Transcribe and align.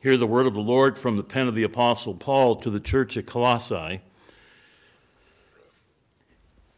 Hear 0.00 0.16
the 0.16 0.26
word 0.26 0.46
of 0.46 0.54
the 0.54 0.60
Lord 0.60 0.96
from 0.96 1.18
the 1.18 1.22
pen 1.22 1.46
of 1.46 1.54
the 1.54 1.62
Apostle 1.62 2.14
Paul 2.14 2.56
to 2.56 2.70
the 2.70 2.80
church 2.80 3.18
at 3.18 3.26
Colossae. 3.26 4.00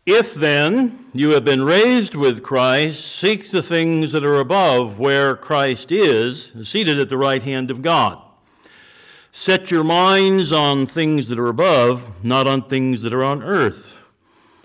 If 0.05 0.35
then 0.35 0.99
you 1.15 1.31
have 1.31 1.45
been 1.45 1.63
raised 1.63 2.17
with 2.17 2.43
Christ, 2.43 3.07
seek 3.07 3.49
the 3.49 3.63
things 3.63 4.11
that 4.11 4.25
are 4.25 4.41
above, 4.41 4.99
where 4.99 5.37
Christ 5.37 5.93
is, 5.93 6.51
seated 6.65 6.99
at 6.99 7.11
the 7.11 7.17
right 7.17 7.45
hand 7.45 7.71
of 7.71 7.81
God. 7.81 8.21
Set 9.31 9.71
your 9.71 9.85
minds 9.85 10.51
on 10.51 10.85
things 10.85 11.29
that 11.29 11.39
are 11.39 11.47
above, 11.47 12.25
not 12.25 12.49
on 12.49 12.63
things 12.63 13.03
that 13.03 13.15
are 13.15 13.23
on 13.23 13.41
earth. 13.45 13.95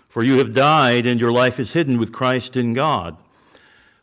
For 0.09 0.23
you 0.23 0.39
have 0.39 0.53
died, 0.53 1.05
and 1.05 1.19
your 1.19 1.31
life 1.31 1.59
is 1.59 1.73
hidden 1.73 1.99
with 1.99 2.11
Christ 2.11 2.57
in 2.57 2.73
God. 2.73 3.21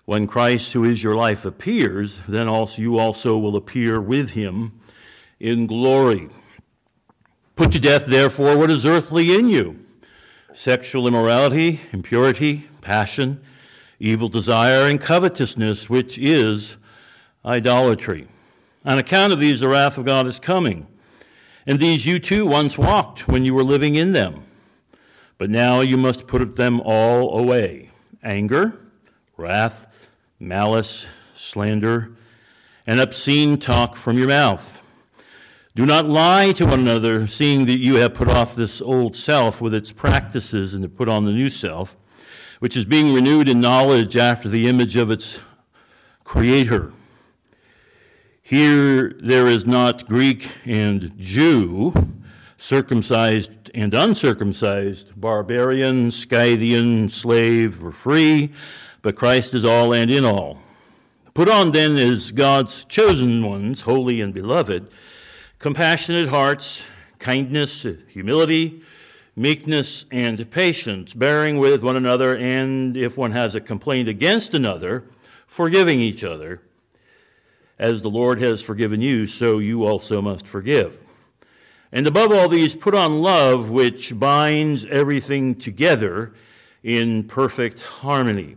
When 0.05 0.27
Christ, 0.27 0.75
who 0.75 0.84
is 0.84 1.02
your 1.02 1.14
life, 1.14 1.45
appears, 1.45 2.21
then 2.29 2.46
also 2.46 2.82
you 2.82 2.98
also 2.98 3.39
will 3.39 3.57
appear 3.57 4.00
with 4.00 4.30
him 4.30 4.79
in 5.40 5.67
glory. 5.67 6.29
Put 7.57 7.72
to 7.72 7.79
death, 7.79 8.07
therefore, 8.07 8.57
what 8.57 8.71
is 8.71 8.85
earthly 8.85 9.35
in 9.35 9.48
you 9.48 9.81
sexual 10.53 11.09
immorality, 11.09 11.81
impurity, 11.93 12.68
passion, 12.81 13.40
evil 13.98 14.29
desire, 14.29 14.89
and 14.89 15.00
covetousness, 15.00 15.90
which 15.90 16.17
is 16.18 16.76
idolatry. 17.45 18.29
On 18.84 18.98
account 18.98 19.32
of 19.32 19.40
these, 19.40 19.61
the 19.61 19.68
wrath 19.68 19.98
of 19.98 20.04
God 20.04 20.26
is 20.26 20.39
coming. 20.39 20.86
And 21.67 21.81
these 21.81 22.07
you 22.07 22.18
too 22.18 22.45
once 22.46 22.76
walked 22.76 23.26
when 23.26 23.45
you 23.45 23.54
were 23.54 23.64
living 23.64 23.96
in 23.96 24.12
them. 24.12 24.45
But 25.39 25.50
now 25.50 25.81
you 25.81 25.96
must 25.96 26.26
put 26.26 26.57
them 26.57 26.81
all 26.82 27.39
away 27.39 27.90
anger, 28.23 28.79
wrath, 29.36 29.86
malice, 30.44 31.07
slander, 31.34 32.12
and 32.86 33.00
obscene 33.00 33.58
talk 33.58 33.97
from 33.97 34.19
your 34.19 34.28
mouth. 34.28 34.80
Do 35.75 35.84
not 35.84 36.08
lie 36.08 36.53
to 36.53 36.67
one 36.67 36.81
another, 36.81 37.27
seeing 37.27 37.67
that 37.67 37.81
you 37.81 37.97
have 37.97 38.14
put 38.14 38.28
off 38.28 38.55
this 38.55 38.81
old 38.81 39.17
self 39.17 39.61
with 39.61 39.75
its 39.75 39.91
practices 39.91 40.73
and 40.73 40.84
have 40.84 40.97
put 40.97 41.09
on 41.09 41.25
the 41.25 41.33
new 41.33 41.51
self, 41.51 41.97
which 42.61 42.77
is 42.77 42.84
being 42.84 43.12
renewed 43.12 43.48
in 43.48 43.61
knowledge 43.61 44.17
after 44.17 44.48
the 44.48 44.69
image 44.69 44.95
of 44.95 45.11
its 45.11 45.41
creator. 46.23 46.92
Here 48.41 49.14
there 49.20 49.48
is 49.48 49.67
not 49.67 50.06
Greek 50.06 50.53
and 50.64 51.19
Jew, 51.19 51.92
circumcised 52.56 53.51
and 53.75 53.95
uncircumcised, 53.95 55.20
barbarian, 55.20 56.12
Scythian, 56.12 57.08
slave, 57.08 57.84
or 57.84 57.91
free, 57.91 58.53
but 59.05 59.17
Christ 59.17 59.53
is 59.53 59.67
all 59.67 59.93
and 59.93 60.11
in 60.11 60.25
all. 60.25 60.59
Put 61.35 61.51
on 61.51 61.73
then 61.73 61.95
as 61.99 62.33
God's 62.33 62.87
chosen 62.87 63.45
ones, 63.45 63.83
holy 63.83 64.23
and 64.23 64.33
beloved 64.33 64.91
compassionate 65.59 66.29
hearts, 66.29 66.83
kindness, 67.19 67.87
humility, 68.09 68.83
meekness, 69.37 70.07
and 70.11 70.51
patience, 70.51 71.13
bearing 71.13 71.59
with 71.59 71.83
one 71.83 71.97
another, 71.97 72.37
and 72.37 72.97
if 72.97 73.17
one 73.17 73.31
has 73.33 73.55
a 73.55 73.61
complaint 73.61 74.09
against 74.09 74.55
another, 74.55 75.05
forgiving 75.47 76.01
each 76.01 76.25
other. 76.25 76.63
As 77.79 78.01
the 78.03 78.11
Lord 78.11 78.41
has 78.41 78.63
forgiven 78.63 79.01
you, 79.01 79.27
so 79.27 79.59
you 79.59 79.85
also 79.85 80.23
must 80.23 80.47
forgive. 80.47 80.99
And 81.93 82.07
above 82.07 82.33
all 82.33 82.49
these, 82.49 82.75
put 82.75 82.95
on 82.95 83.21
love, 83.21 83.69
which 83.69 84.19
binds 84.19 84.87
everything 84.87 85.55
together 85.55 86.33
in 86.83 87.25
perfect 87.25 87.81
harmony. 87.81 88.57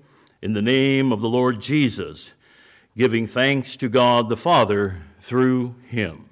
in 0.41 0.53
the 0.53 0.61
name 0.61 1.11
of 1.11 1.21
the 1.21 1.29
Lord 1.29 1.61
Jesus, 1.61 2.33
giving 2.97 3.27
thanks 3.27 3.75
to 3.75 3.87
God 3.87 4.27
the 4.27 4.37
Father 4.37 5.03
through 5.19 5.75
him. 5.87 6.29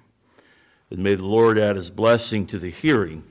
And 0.89 0.99
may 1.03 1.13
the 1.13 1.25
Lord 1.25 1.59
add 1.59 1.75
his 1.75 1.91
blessing 1.91 2.47
to 2.47 2.57
the 2.57 2.71
hearing, 2.71 3.23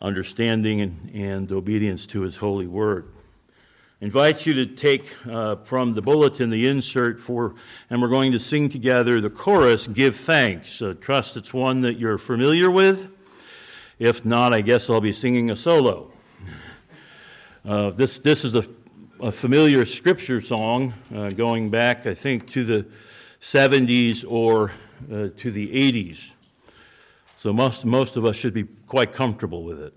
understanding, 0.00 0.80
and, 0.80 1.10
and 1.14 1.52
obedience 1.52 2.04
to 2.06 2.22
his 2.22 2.36
holy 2.36 2.66
word. 2.66 3.08
I 4.00 4.06
invite 4.06 4.44
you 4.44 4.54
to 4.54 4.66
take 4.66 5.14
uh, 5.26 5.56
from 5.56 5.94
the 5.94 6.02
bulletin 6.02 6.50
the 6.50 6.66
insert 6.66 7.20
for, 7.20 7.54
and 7.88 8.02
we're 8.02 8.08
going 8.08 8.32
to 8.32 8.40
sing 8.40 8.68
together 8.68 9.20
the 9.20 9.30
chorus, 9.30 9.86
Give 9.86 10.16
Thanks. 10.16 10.82
Uh, 10.82 10.94
trust 11.00 11.36
it's 11.36 11.54
one 11.54 11.82
that 11.82 11.96
you're 11.96 12.18
familiar 12.18 12.70
with. 12.70 13.08
If 14.00 14.24
not, 14.24 14.52
I 14.52 14.62
guess 14.62 14.90
I'll 14.90 15.00
be 15.00 15.12
singing 15.12 15.50
a 15.50 15.56
solo. 15.56 16.10
Uh, 17.64 17.90
this, 17.90 18.18
this 18.18 18.44
is 18.44 18.54
a 18.54 18.62
a 19.20 19.32
familiar 19.32 19.84
scripture 19.84 20.40
song 20.40 20.94
uh, 21.12 21.30
going 21.30 21.70
back, 21.70 22.06
I 22.06 22.14
think, 22.14 22.48
to 22.52 22.64
the 22.64 22.86
70s 23.40 24.24
or 24.26 24.70
uh, 25.12 25.28
to 25.36 25.50
the 25.50 25.68
80s. 25.92 26.30
So 27.36 27.52
most, 27.52 27.84
most 27.84 28.16
of 28.16 28.24
us 28.24 28.36
should 28.36 28.54
be 28.54 28.64
quite 28.86 29.12
comfortable 29.12 29.64
with 29.64 29.80
it. 29.80 29.92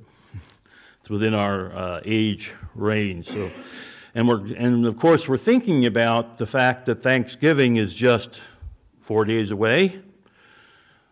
it's 0.99 1.09
within 1.09 1.35
our 1.35 1.71
uh, 1.71 2.01
age 2.03 2.53
range. 2.73 3.27
So, 3.27 3.51
and, 4.15 4.27
we're, 4.27 4.55
and 4.55 4.87
of 4.87 4.97
course, 4.97 5.27
we're 5.27 5.37
thinking 5.37 5.85
about 5.85 6.39
the 6.39 6.47
fact 6.47 6.87
that 6.87 7.03
Thanksgiving 7.03 7.75
is 7.75 7.93
just 7.93 8.41
four 9.01 9.23
days 9.23 9.51
away. 9.51 10.01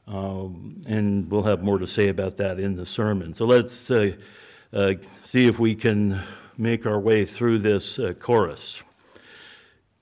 Um, 0.07 0.81
and 0.87 1.29
we'll 1.29 1.43
have 1.43 1.61
more 1.61 1.77
to 1.77 1.85
say 1.85 2.07
about 2.07 2.37
that 2.37 2.59
in 2.59 2.75
the 2.75 2.87
sermon. 2.87 3.35
So 3.35 3.45
let's 3.45 3.91
uh, 3.91 4.13
uh, 4.73 4.93
see 5.23 5.45
if 5.45 5.59
we 5.59 5.75
can 5.75 6.23
make 6.59 6.85
our 6.85 6.99
way 6.99 7.23
through 7.23 7.59
this 7.59 7.97
uh, 7.97 8.13
chorus. 8.19 8.81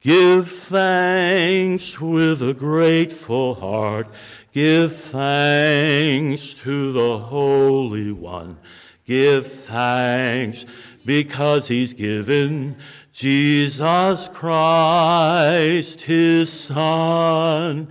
Give 0.01 0.50
thanks 0.50 2.00
with 2.01 2.41
a 2.41 2.53
grateful 2.53 3.56
heart. 3.56 4.07
Give 4.51 4.96
thanks 4.96 6.53
to 6.56 6.91
the 6.94 7.19
Holy 7.19 8.12
One. 8.12 8.57
Give 9.06 9.46
thanks 9.46 10.66
because 11.06 11.67
He's 11.67 11.94
given 11.94 12.78
Jesus 13.13 14.28
Christ, 14.34 16.01
His 16.01 16.51
Son. 16.51 17.88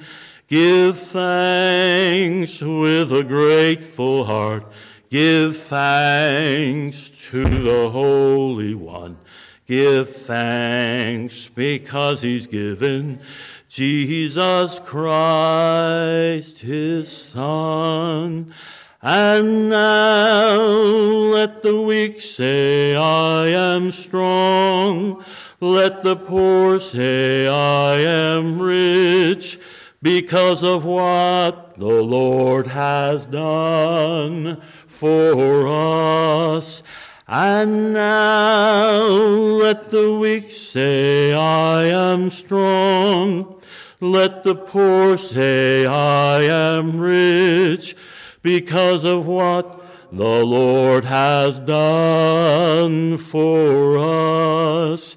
Give 0.48 0.98
thanks 0.98 2.60
with 2.60 3.12
a 3.12 3.24
grateful 3.24 4.24
heart. 4.24 4.64
Give 5.08 5.56
thanks 5.56 7.10
to 7.30 7.44
the 7.44 7.90
Holy 7.90 8.74
One. 8.74 9.18
Give 9.66 10.08
thanks 10.08 11.46
because 11.48 12.22
He's 12.22 12.48
given 12.48 13.20
Jesus 13.68 14.80
Christ, 14.80 16.58
His 16.58 17.10
Son. 17.10 18.52
And 19.00 19.70
now 19.70 20.56
let 20.56 21.62
the 21.62 21.80
weak 21.80 22.20
say, 22.20 22.96
I 22.96 23.46
am 23.46 23.92
strong. 23.92 25.24
Let 25.60 26.02
the 26.02 26.16
poor 26.16 26.80
say, 26.80 27.46
I 27.46 27.98
am 27.98 28.60
rich 28.60 29.60
because 30.02 30.64
of 30.64 30.84
what 30.84 31.76
the 31.76 32.02
Lord 32.02 32.66
has 32.68 33.26
done 33.26 34.60
for 34.96 35.68
us. 35.68 36.82
And 37.28 37.92
now 37.92 38.98
let 38.98 39.90
the 39.90 40.14
weak 40.14 40.50
say, 40.50 41.32
I 41.32 41.84
am 41.84 42.30
strong. 42.30 43.60
Let 44.00 44.44
the 44.44 44.54
poor 44.54 45.18
say, 45.18 45.86
I 45.86 46.42
am 46.42 46.98
rich, 46.98 47.96
because 48.42 49.04
of 49.04 49.26
what 49.26 49.82
the 50.12 50.44
Lord 50.44 51.04
has 51.04 51.58
done 51.58 53.18
for 53.18 53.98
us. 53.98 55.16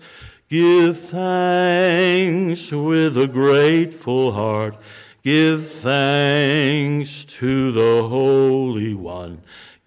Give 0.49 0.97
thanks 0.97 2.71
with 2.71 3.15
a 3.17 3.27
grateful 3.27 4.31
heart. 4.31 4.77
Give 5.21 5.69
thanks 5.69 7.23
to 7.25 7.71
the 7.71 8.07
Holy 8.07 8.95
One. 8.95 9.43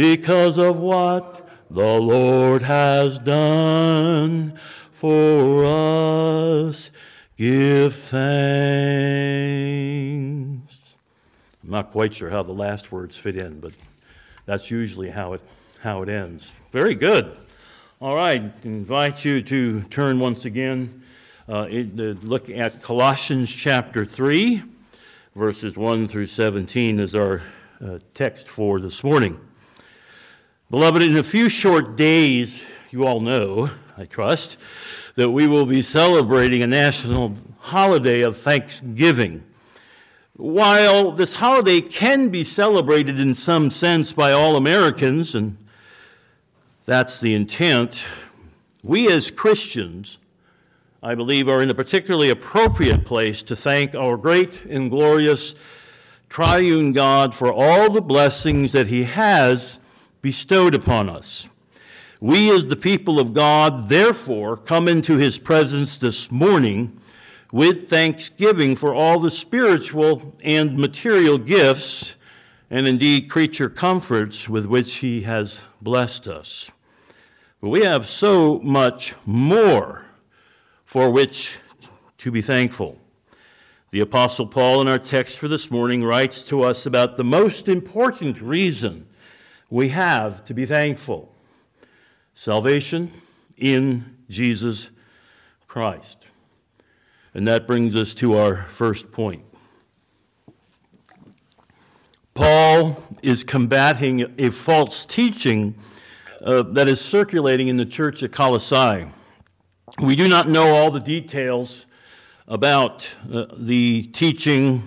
because 0.00 0.56
of 0.56 0.78
what 0.78 1.46
the 1.70 1.98
Lord 2.00 2.62
has 2.62 3.18
done 3.18 4.58
for 4.90 5.62
us. 5.66 6.90
Give 7.36 7.94
thanks. 7.94 8.22
I'm 11.62 11.70
not 11.70 11.92
quite 11.92 12.14
sure 12.14 12.30
how 12.30 12.42
the 12.42 12.52
last 12.52 12.90
words 12.90 13.18
fit 13.18 13.36
in, 13.36 13.60
but 13.60 13.72
that's 14.46 14.70
usually 14.70 15.10
how 15.10 15.34
it, 15.34 15.42
how 15.82 16.00
it 16.00 16.08
ends. 16.08 16.54
Very 16.72 16.94
good. 16.94 17.36
All 18.00 18.16
right, 18.16 18.40
invite 18.64 19.22
you 19.26 19.42
to 19.42 19.82
turn 19.82 20.18
once 20.18 20.46
again, 20.46 21.02
uh, 21.46 21.66
look 21.66 22.48
at 22.48 22.80
Colossians 22.80 23.50
chapter 23.50 24.06
3, 24.06 24.62
verses 25.36 25.76
1 25.76 26.08
through 26.08 26.28
17 26.28 26.98
as 27.00 27.14
our 27.14 27.42
uh, 27.84 27.98
text 28.14 28.48
for 28.48 28.80
this 28.80 29.04
morning. 29.04 29.38
Beloved, 30.70 31.02
in 31.02 31.16
a 31.16 31.24
few 31.24 31.48
short 31.48 31.96
days, 31.96 32.62
you 32.92 33.04
all 33.04 33.18
know, 33.18 33.70
I 33.98 34.04
trust, 34.04 34.56
that 35.16 35.30
we 35.30 35.48
will 35.48 35.66
be 35.66 35.82
celebrating 35.82 36.62
a 36.62 36.66
national 36.68 37.34
holiday 37.58 38.20
of 38.20 38.38
Thanksgiving. 38.38 39.42
While 40.36 41.10
this 41.10 41.34
holiday 41.34 41.80
can 41.80 42.28
be 42.28 42.44
celebrated 42.44 43.18
in 43.18 43.34
some 43.34 43.72
sense 43.72 44.12
by 44.12 44.30
all 44.30 44.54
Americans, 44.54 45.34
and 45.34 45.58
that's 46.84 47.18
the 47.18 47.34
intent, 47.34 48.04
we 48.84 49.10
as 49.10 49.32
Christians, 49.32 50.18
I 51.02 51.16
believe, 51.16 51.48
are 51.48 51.60
in 51.60 51.70
a 51.70 51.74
particularly 51.74 52.30
appropriate 52.30 53.04
place 53.04 53.42
to 53.42 53.56
thank 53.56 53.96
our 53.96 54.16
great 54.16 54.64
and 54.66 54.88
glorious 54.88 55.56
triune 56.28 56.92
God 56.92 57.34
for 57.34 57.52
all 57.52 57.90
the 57.90 58.00
blessings 58.00 58.70
that 58.70 58.86
He 58.86 59.02
has 59.02 59.79
bestowed 60.22 60.74
upon 60.74 61.08
us. 61.08 61.48
We, 62.20 62.54
as 62.54 62.66
the 62.66 62.76
people 62.76 63.18
of 63.18 63.32
God, 63.32 63.88
therefore, 63.88 64.56
come 64.56 64.88
into 64.88 65.16
his 65.16 65.38
presence 65.38 65.96
this 65.96 66.30
morning 66.30 67.00
with 67.52 67.88
thanksgiving 67.88 68.76
for 68.76 68.94
all 68.94 69.18
the 69.18 69.30
spiritual 69.30 70.34
and 70.42 70.76
material 70.76 71.38
gifts, 71.38 72.14
and 72.68 72.86
indeed 72.86 73.30
creature 73.30 73.70
comforts 73.70 74.48
with 74.48 74.66
which 74.66 74.96
he 74.96 75.22
has 75.22 75.62
blessed 75.80 76.28
us. 76.28 76.70
But 77.60 77.70
we 77.70 77.82
have 77.82 78.08
so 78.08 78.58
much 78.60 79.14
more 79.24 80.04
for 80.84 81.10
which 81.10 81.58
to 82.18 82.30
be 82.30 82.42
thankful. 82.42 82.98
The 83.90 84.00
Apostle 84.00 84.46
Paul, 84.46 84.82
in 84.82 84.88
our 84.88 84.98
text 84.98 85.38
for 85.38 85.48
this 85.48 85.70
morning, 85.70 86.04
writes 86.04 86.42
to 86.42 86.62
us 86.62 86.86
about 86.86 87.16
the 87.16 87.24
most 87.24 87.66
important 87.66 88.40
reason 88.40 89.06
we 89.70 89.90
have 89.90 90.44
to 90.44 90.52
be 90.52 90.66
thankful 90.66 91.32
salvation 92.34 93.10
in 93.56 94.16
Jesus 94.28 94.88
Christ. 95.68 96.26
And 97.32 97.46
that 97.46 97.66
brings 97.66 97.94
us 97.94 98.12
to 98.14 98.36
our 98.36 98.64
first 98.64 99.12
point. 99.12 99.44
Paul 102.34 103.00
is 103.22 103.44
combating 103.44 104.34
a 104.38 104.50
false 104.50 105.04
teaching 105.04 105.76
uh, 106.42 106.62
that 106.62 106.88
is 106.88 107.00
circulating 107.00 107.68
in 107.68 107.76
the 107.76 107.84
church 107.84 108.22
at 108.22 108.32
Colossae. 108.32 109.06
We 110.00 110.16
do 110.16 110.26
not 110.26 110.48
know 110.48 110.74
all 110.74 110.90
the 110.90 111.00
details 111.00 111.86
about 112.48 113.08
uh, 113.32 113.46
the 113.56 114.04
teaching 114.12 114.82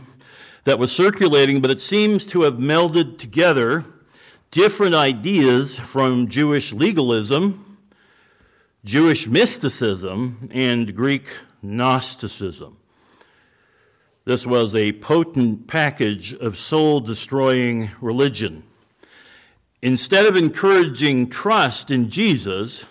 that 0.64 0.80
was 0.80 0.92
circulating, 0.92 1.62
but 1.62 1.70
it 1.70 1.80
seems 1.80 2.26
to 2.28 2.42
have 2.42 2.56
melded 2.56 3.18
together 3.18 3.86
different 4.54 4.94
ideas 4.94 5.80
from 5.80 6.28
Jewish 6.28 6.72
legalism, 6.74 7.80
Jewish 8.86 9.26
mysticism, 9.26 10.48
and 10.54 10.96
Greek 10.96 11.26
Gnosticism. 11.64 12.78
This 14.26 14.46
was 14.46 14.76
a 14.76 14.92
potent 14.92 15.66
package 15.66 16.36
of 16.36 16.60
soul 16.60 17.00
destroying 17.00 17.90
religion. 18.00 18.62
Instead 19.82 20.28
of 20.28 20.36
encouraging 20.36 21.32
trust 21.32 21.90
in 21.90 22.12
Jesus, 22.12 22.86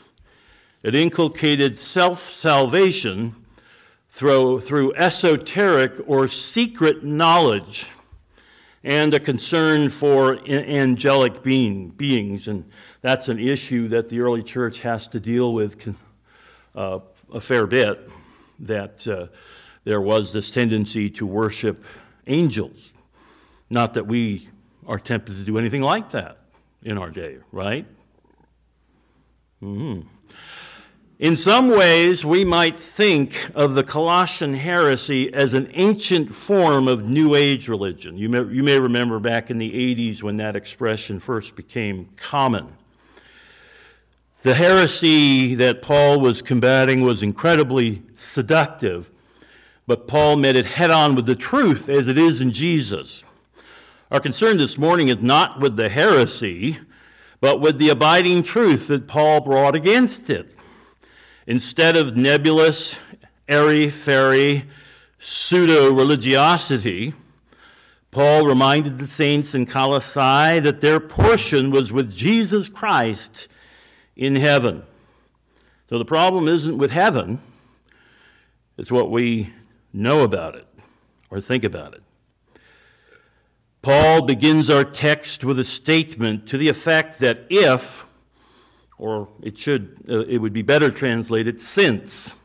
it 0.82 0.97
inculcated 0.97 1.79
self 1.79 2.32
salvation 2.32 3.37
through, 4.11 4.62
through 4.62 4.97
esoteric 4.97 5.93
or 6.09 6.26
secret 6.26 7.05
knowledge 7.05 7.87
and 8.84 9.14
a 9.14 9.20
concern 9.20 9.88
for 9.88 10.38
angelic 10.49 11.43
being, 11.43 11.88
beings. 11.90 12.49
And 12.49 12.64
that's 13.00 13.29
an 13.29 13.38
issue 13.38 13.88
that 13.88 14.08
the 14.08 14.20
early 14.20 14.43
church 14.43 14.81
has 14.81 15.06
to 15.08 15.20
deal 15.20 15.55
with 15.55 15.94
uh, 16.75 16.99
a 17.32 17.40
fair 17.40 17.67
bit, 17.67 18.11
that 18.58 19.06
uh, 19.06 19.26
there 19.84 20.00
was 20.00 20.32
this 20.32 20.50
tendency 20.50 21.11
to 21.11 21.26
worship 21.26 21.84
angels. 22.26 22.93
Not 23.70 23.94
that 23.94 24.06
we 24.06 24.49
are 24.87 24.99
tempted 24.99 25.37
to 25.37 25.44
do 25.44 25.58
anything 25.58 25.82
like 25.82 26.11
that 26.11 26.38
in 26.83 26.99
our 26.99 27.11
day, 27.11 27.38
right? 27.52 27.87
Mm-hmm. 29.62 30.09
In 31.23 31.37
some 31.37 31.69
ways, 31.69 32.25
we 32.25 32.45
might 32.45 32.76
think 32.76 33.49
of 33.55 33.75
the 33.75 33.85
Colossian 33.85 34.55
heresy 34.55 35.33
as 35.33 35.55
an 35.55 35.71
ancient 35.75 36.35
form 36.35 36.88
of 36.88 37.09
New 37.09 37.37
Age 37.37 37.69
religion. 37.69 38.19
You 38.19 38.29
may, 38.29 38.43
you 38.52 38.64
may 38.64 38.76
remember 38.81 39.21
back 39.21 39.49
in 39.49 39.59
the 39.59 39.71
80s 39.71 40.21
when 40.21 40.35
that 40.38 40.57
expression 40.57 41.21
first 41.21 41.55
became 41.55 42.09
common. 42.17 42.73
The 44.43 44.55
heresy 44.55 45.55
that 45.55 45.81
Paul 45.81 46.19
was 46.19 46.43
combating 46.43 47.02
was 47.02 47.23
incredibly 47.23 48.02
seductive, 48.17 49.12
but 49.87 50.09
Paul 50.09 50.35
met 50.35 50.57
it 50.57 50.67
head 50.67 50.91
on 50.91 51.14
with 51.14 51.26
the 51.26 51.37
truth 51.37 51.88
as 51.88 52.09
it 52.09 52.19
is 52.19 52.41
in 52.41 52.50
Jesus. 52.50 53.23
Our 54.11 54.19
concern 54.19 54.59
this 54.59 54.76
morning 54.76 55.07
is 55.07 55.23
not 55.23 55.61
with 55.61 55.76
the 55.76 55.88
heresy, 55.88 56.79
but 57.41 57.61
with 57.61 57.79
the 57.79 57.91
abiding 57.91 58.43
truth 58.43 58.88
that 58.88 59.07
Paul 59.07 59.41
brought 59.41 59.76
against 59.76 60.29
it. 60.29 60.57
Instead 61.46 61.96
of 61.96 62.16
nebulous, 62.16 62.94
airy 63.49 63.90
fairy 63.90 64.64
pseudo 65.18 65.92
religiosity, 65.92 67.12
Paul 68.12 68.46
reminded 68.46 68.99
the 68.99 69.06
saints 69.06 69.54
in 69.54 69.66
Colossae 69.66 70.61
that 70.61 70.80
their 70.80 71.00
portion 71.00 71.70
was 71.70 71.90
with 71.90 72.14
Jesus 72.14 72.68
Christ 72.68 73.49
in 74.14 74.37
heaven. 74.37 74.84
So 75.88 75.99
the 75.99 76.04
problem 76.04 76.46
isn't 76.46 76.78
with 76.78 76.90
heaven, 76.90 77.40
it's 78.78 78.90
what 78.90 79.11
we 79.11 79.52
know 79.92 80.22
about 80.22 80.54
it 80.54 80.66
or 81.30 81.40
think 81.40 81.64
about 81.64 81.94
it. 81.94 82.02
Paul 83.82 84.22
begins 84.22 84.70
our 84.70 84.84
text 84.84 85.42
with 85.42 85.58
a 85.58 85.64
statement 85.64 86.46
to 86.46 86.56
the 86.56 86.68
effect 86.68 87.18
that 87.18 87.46
if 87.50 88.06
or 89.02 89.28
it 89.42 89.59
should 89.59 89.97
uh, 90.09 90.21
it 90.21 90.38
would 90.38 90.52
be 90.52 90.62
better 90.62 90.90
translated 90.90 91.61
since 91.61 92.37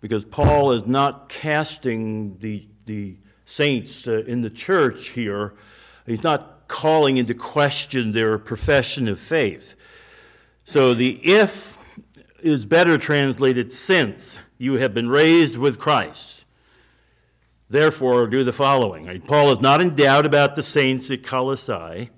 because 0.00 0.24
paul 0.24 0.72
is 0.72 0.84
not 0.86 1.28
casting 1.28 2.36
the 2.38 2.66
the 2.86 3.14
saints 3.44 4.08
uh, 4.08 4.24
in 4.24 4.42
the 4.42 4.50
church 4.50 5.10
here 5.10 5.54
he's 6.04 6.24
not 6.24 6.66
calling 6.66 7.16
into 7.16 7.32
question 7.32 8.10
their 8.10 8.38
profession 8.38 9.06
of 9.06 9.20
faith 9.20 9.74
so 10.64 10.94
the 10.94 11.20
if 11.22 11.76
is 12.40 12.66
better 12.66 12.98
translated 12.98 13.72
since 13.72 14.38
you 14.58 14.74
have 14.74 14.92
been 14.92 15.08
raised 15.08 15.56
with 15.56 15.78
christ 15.78 16.42
therefore, 17.72 18.26
do 18.26 18.44
the 18.44 18.52
following. 18.52 19.22
Paul 19.22 19.50
is 19.50 19.62
not 19.62 19.80
in 19.80 19.94
doubt 19.94 20.26
about 20.26 20.56
the 20.56 20.62
saints 20.62 21.10
at 21.10 21.22
Colossae. 21.22 22.10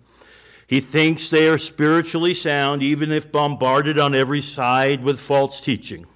He 0.66 0.80
thinks 0.80 1.28
they 1.28 1.49
are 1.49 1.59
spiritually 1.59 2.35
sound, 2.35 2.83
even 2.83 3.12
if 3.12 3.30
bombarded 3.30 3.99
on 3.99 4.14
every 4.14 4.40
side 4.40 5.02
with 5.02 5.21
false 5.21 5.61
teaching. 5.61 6.06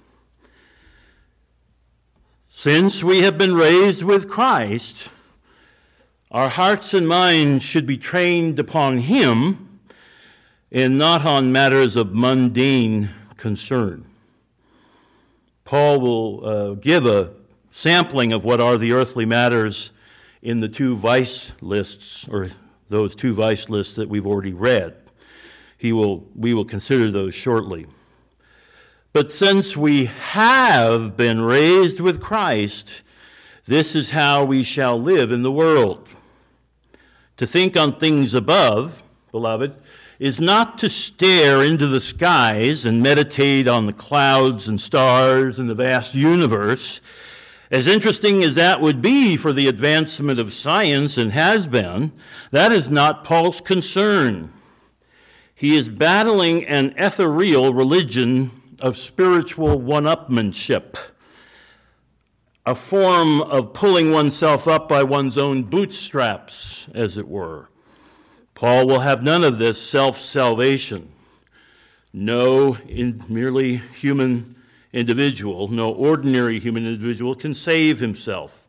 Since 2.49 3.03
we 3.03 3.21
have 3.21 3.37
been 3.37 3.53
raised 3.53 4.03
with 4.03 4.29
Christ, 4.29 5.09
our 6.31 6.49
hearts 6.49 6.93
and 6.93 7.07
minds 7.07 7.63
should 7.63 7.85
be 7.85 7.97
trained 7.97 8.59
upon 8.59 8.99
Him 8.99 9.79
and 10.71 10.97
not 10.97 11.25
on 11.25 11.51
matters 11.51 11.95
of 11.95 12.13
mundane 12.13 13.09
concern. 13.37 14.05
Paul 15.63 16.01
will 16.01 16.45
uh, 16.45 16.73
give 16.73 17.05
a 17.05 17.31
sampling 17.71 18.33
of 18.33 18.43
what 18.43 18.59
are 18.59 18.77
the 18.77 18.91
earthly 18.91 19.25
matters 19.25 19.91
in 20.41 20.59
the 20.59 20.67
two 20.67 20.95
vice 20.95 21.51
lists, 21.61 22.27
or 22.27 22.49
those 22.89 23.15
two 23.15 23.33
vice 23.33 23.69
lists 23.69 23.95
that 23.95 24.09
we've 24.09 24.27
already 24.27 24.53
read. 24.53 24.95
He 25.77 25.93
will, 25.93 26.27
we 26.35 26.53
will 26.53 26.65
consider 26.65 27.09
those 27.09 27.33
shortly. 27.33 27.87
But 29.13 29.31
since 29.31 29.77
we 29.77 30.05
have 30.05 31.15
been 31.15 31.41
raised 31.41 31.99
with 31.99 32.21
Christ, 32.21 33.01
this 33.65 33.95
is 33.95 34.11
how 34.11 34.43
we 34.43 34.63
shall 34.63 35.01
live 35.01 35.31
in 35.31 35.41
the 35.41 35.51
world. 35.51 36.07
To 37.37 37.47
think 37.47 37.77
on 37.77 37.97
things 37.97 38.33
above, 38.33 39.01
beloved, 39.31 39.75
is 40.19 40.39
not 40.39 40.77
to 40.79 40.89
stare 40.89 41.63
into 41.63 41.87
the 41.87 42.01
skies 42.01 42.83
and 42.83 43.01
meditate 43.01 43.67
on 43.67 43.85
the 43.85 43.93
clouds 43.93 44.67
and 44.67 44.79
stars 44.81 45.57
and 45.57 45.69
the 45.69 45.75
vast 45.75 46.13
universe. 46.13 46.99
As 47.71 47.85
interesting 47.85 48.43
as 48.43 48.55
that 48.55 48.81
would 48.81 48.99
be 49.01 49.37
for 49.37 49.53
the 49.53 49.67
advancement 49.67 50.39
of 50.39 50.51
science 50.51 51.17
and 51.17 51.31
has 51.31 51.67
been, 51.67 52.11
that 52.51 52.71
is 52.71 52.89
not 52.89 53.23
Paul's 53.23 53.61
concern. 53.61 54.51
He 55.53 55.75
is 55.75 55.87
battling 55.87 56.65
an 56.65 56.95
ethereal 56.97 57.73
religion 57.73 58.49
of 58.81 58.97
spiritual 58.97 59.79
one 59.79 60.05
upmanship, 60.05 60.97
a 62.65 62.73
form 62.73 63.41
of 63.41 63.73
pulling 63.73 64.11
oneself 64.11 64.67
up 64.67 64.89
by 64.89 65.03
one's 65.03 65.37
own 65.37 65.63
bootstraps, 65.63 66.89
as 66.95 67.17
it 67.17 67.27
were. 67.27 67.69
Paul 68.55 68.87
will 68.87 69.01
have 69.01 69.21
none 69.21 69.43
of 69.43 69.57
this 69.57 69.79
self 69.81 70.19
salvation. 70.19 71.11
No 72.11 72.77
merely 72.87 73.77
human 73.77 74.55
individual, 74.91 75.67
no 75.67 75.91
ordinary 75.91 76.59
human 76.59 76.85
individual 76.85 77.35
can 77.35 77.53
save 77.53 77.99
himself. 77.99 78.67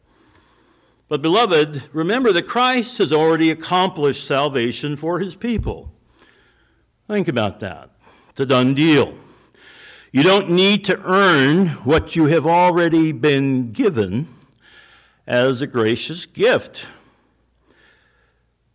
But, 1.09 1.23
beloved, 1.23 1.89
remember 1.93 2.33
that 2.33 2.47
Christ 2.47 2.99
has 2.99 3.13
already 3.13 3.51
accomplished 3.51 4.27
salvation 4.27 4.97
for 4.97 5.19
his 5.19 5.35
people. 5.35 5.93
Think 7.09 7.27
about 7.27 7.61
that. 7.61 7.91
It's 8.29 8.41
a 8.41 8.47
done 8.47 8.75
deal. 8.75 9.15
You 10.13 10.23
don't 10.23 10.51
need 10.51 10.85
to 10.85 11.01
earn 11.03 11.69
what 11.85 12.15
you 12.15 12.27
have 12.27 12.47
already 12.47 13.13
been 13.13 13.73
given 13.73 14.29
as 15.27 15.63
a 15.63 15.67
gracious 15.67 16.27
gift. 16.27 16.87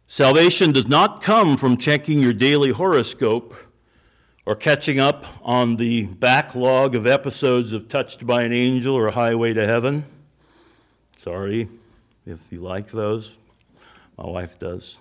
Salvation 0.08 0.72
does 0.72 0.88
not 0.88 1.22
come 1.22 1.58
from 1.58 1.78
checking 1.78 2.20
your 2.20 2.34
daily 2.34 2.72
horoscope 2.72 3.54
or 4.46 4.56
catching 4.56 5.00
up 5.00 5.26
on 5.44 5.78
the 5.78 6.06
backlog 6.06 6.94
of 6.96 7.08
episodes 7.08 7.74
of 7.74 7.90
Touched 7.90 8.26
by 8.26 8.44
an 8.44 8.54
Angel 8.54 8.94
or 8.94 9.12
Highway 9.12 9.54
to 9.54 9.66
Heaven. 9.66 10.06
Sorry 11.18 11.68
if 12.26 12.52
you 12.52 12.62
like 12.62 12.92
those. 12.92 13.38
My 14.18 14.28
wife 14.28 14.60
does. 14.60 14.98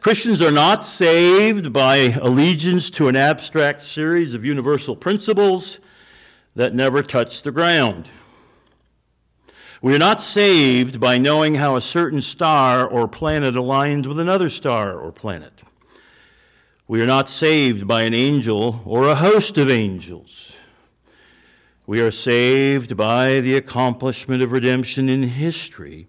Christians 0.00 0.40
are 0.40 0.52
not 0.52 0.84
saved 0.84 1.72
by 1.72 1.96
allegiance 1.96 2.88
to 2.90 3.08
an 3.08 3.16
abstract 3.16 3.82
series 3.82 4.32
of 4.32 4.44
universal 4.44 4.94
principles 4.94 5.80
that 6.54 6.72
never 6.72 7.02
touch 7.02 7.42
the 7.42 7.50
ground. 7.50 8.08
We 9.82 9.94
are 9.94 9.98
not 9.98 10.20
saved 10.20 11.00
by 11.00 11.18
knowing 11.18 11.56
how 11.56 11.74
a 11.74 11.80
certain 11.80 12.22
star 12.22 12.86
or 12.86 13.08
planet 13.08 13.54
aligns 13.54 14.06
with 14.06 14.20
another 14.20 14.50
star 14.50 14.96
or 14.96 15.10
planet. 15.10 15.52
We 16.90 17.02
are 17.02 17.06
not 17.06 17.28
saved 17.28 17.86
by 17.86 18.04
an 18.04 18.14
angel 18.14 18.80
or 18.86 19.06
a 19.06 19.14
host 19.14 19.58
of 19.58 19.68
angels. 19.68 20.54
We 21.86 22.00
are 22.00 22.10
saved 22.10 22.96
by 22.96 23.40
the 23.40 23.56
accomplishment 23.56 24.42
of 24.42 24.52
redemption 24.52 25.10
in 25.10 25.24
history, 25.24 26.08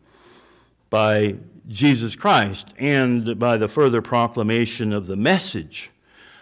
by 0.89 1.36
Jesus 1.67 2.15
Christ 2.15 2.74
and 2.79 3.38
by 3.38 3.57
the 3.57 3.67
further 3.67 4.01
proclamation 4.01 4.93
of 4.93 5.07
the 5.07 5.17
message 5.17 5.91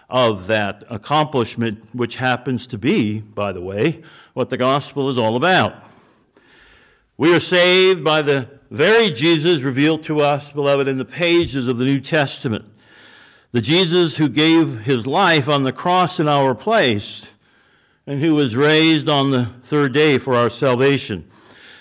of 0.08 0.46
that 0.46 0.84
accomplishment, 0.88 1.96
which 1.96 2.18
happens 2.18 2.68
to 2.68 2.78
be, 2.78 3.18
by 3.18 3.52
the 3.52 3.62
way, 3.62 4.04
what 4.36 4.52
the 4.52 4.58
gospel 4.58 5.10
is 5.10 5.18
all 5.18 5.36
about. 5.36 5.84
We 7.18 7.36
are 7.36 7.40
saved 7.40 8.04
by 8.04 8.22
the 8.22 8.48
very 8.70 9.10
Jesus 9.10 9.62
revealed 9.62 10.04
to 10.04 10.20
us, 10.20 10.52
beloved, 10.52 10.88
in 10.88 11.00
the 11.00 11.06
pages 11.06 11.68
of 11.68 11.80
the 11.80 11.86
New 11.86 12.02
Testament. 12.02 12.66
The 13.54 13.62
Jesus 13.62 14.18
who 14.18 14.28
gave 14.28 14.82
his 14.82 15.08
life 15.08 15.48
on 15.48 15.64
the 15.64 15.72
cross 15.72 16.20
in 16.20 16.28
our 16.28 16.54
place 16.54 17.28
and 18.06 18.20
who 18.20 18.36
was 18.36 18.58
raised 18.58 19.08
on 19.08 19.32
the 19.32 19.46
third 19.64 19.94
day 19.94 20.18
for 20.18 20.36
our 20.36 20.50
salvation. 20.50 21.30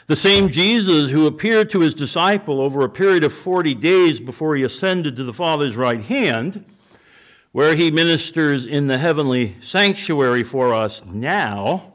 The 0.07 0.15
same 0.15 0.49
Jesus 0.49 1.11
who 1.11 1.27
appeared 1.27 1.69
to 1.71 1.81
his 1.81 1.93
disciple 1.93 2.61
over 2.61 2.85
a 2.85 2.89
period 2.89 3.25
of 3.25 3.33
40 3.33 3.75
days 3.75 4.21
before 4.21 4.55
he 4.55 4.63
ascended 4.63 5.17
to 5.17 5.25
the 5.25 5.33
Father's 5.33 5.77
right 5.77 6.01
hand, 6.01 6.65
where 7.51 7.75
he 7.75 7.91
ministers 7.91 8.65
in 8.65 8.87
the 8.87 8.99
heavenly 8.99 9.57
sanctuary 9.61 10.45
for 10.45 10.73
us 10.73 11.05
now, 11.05 11.93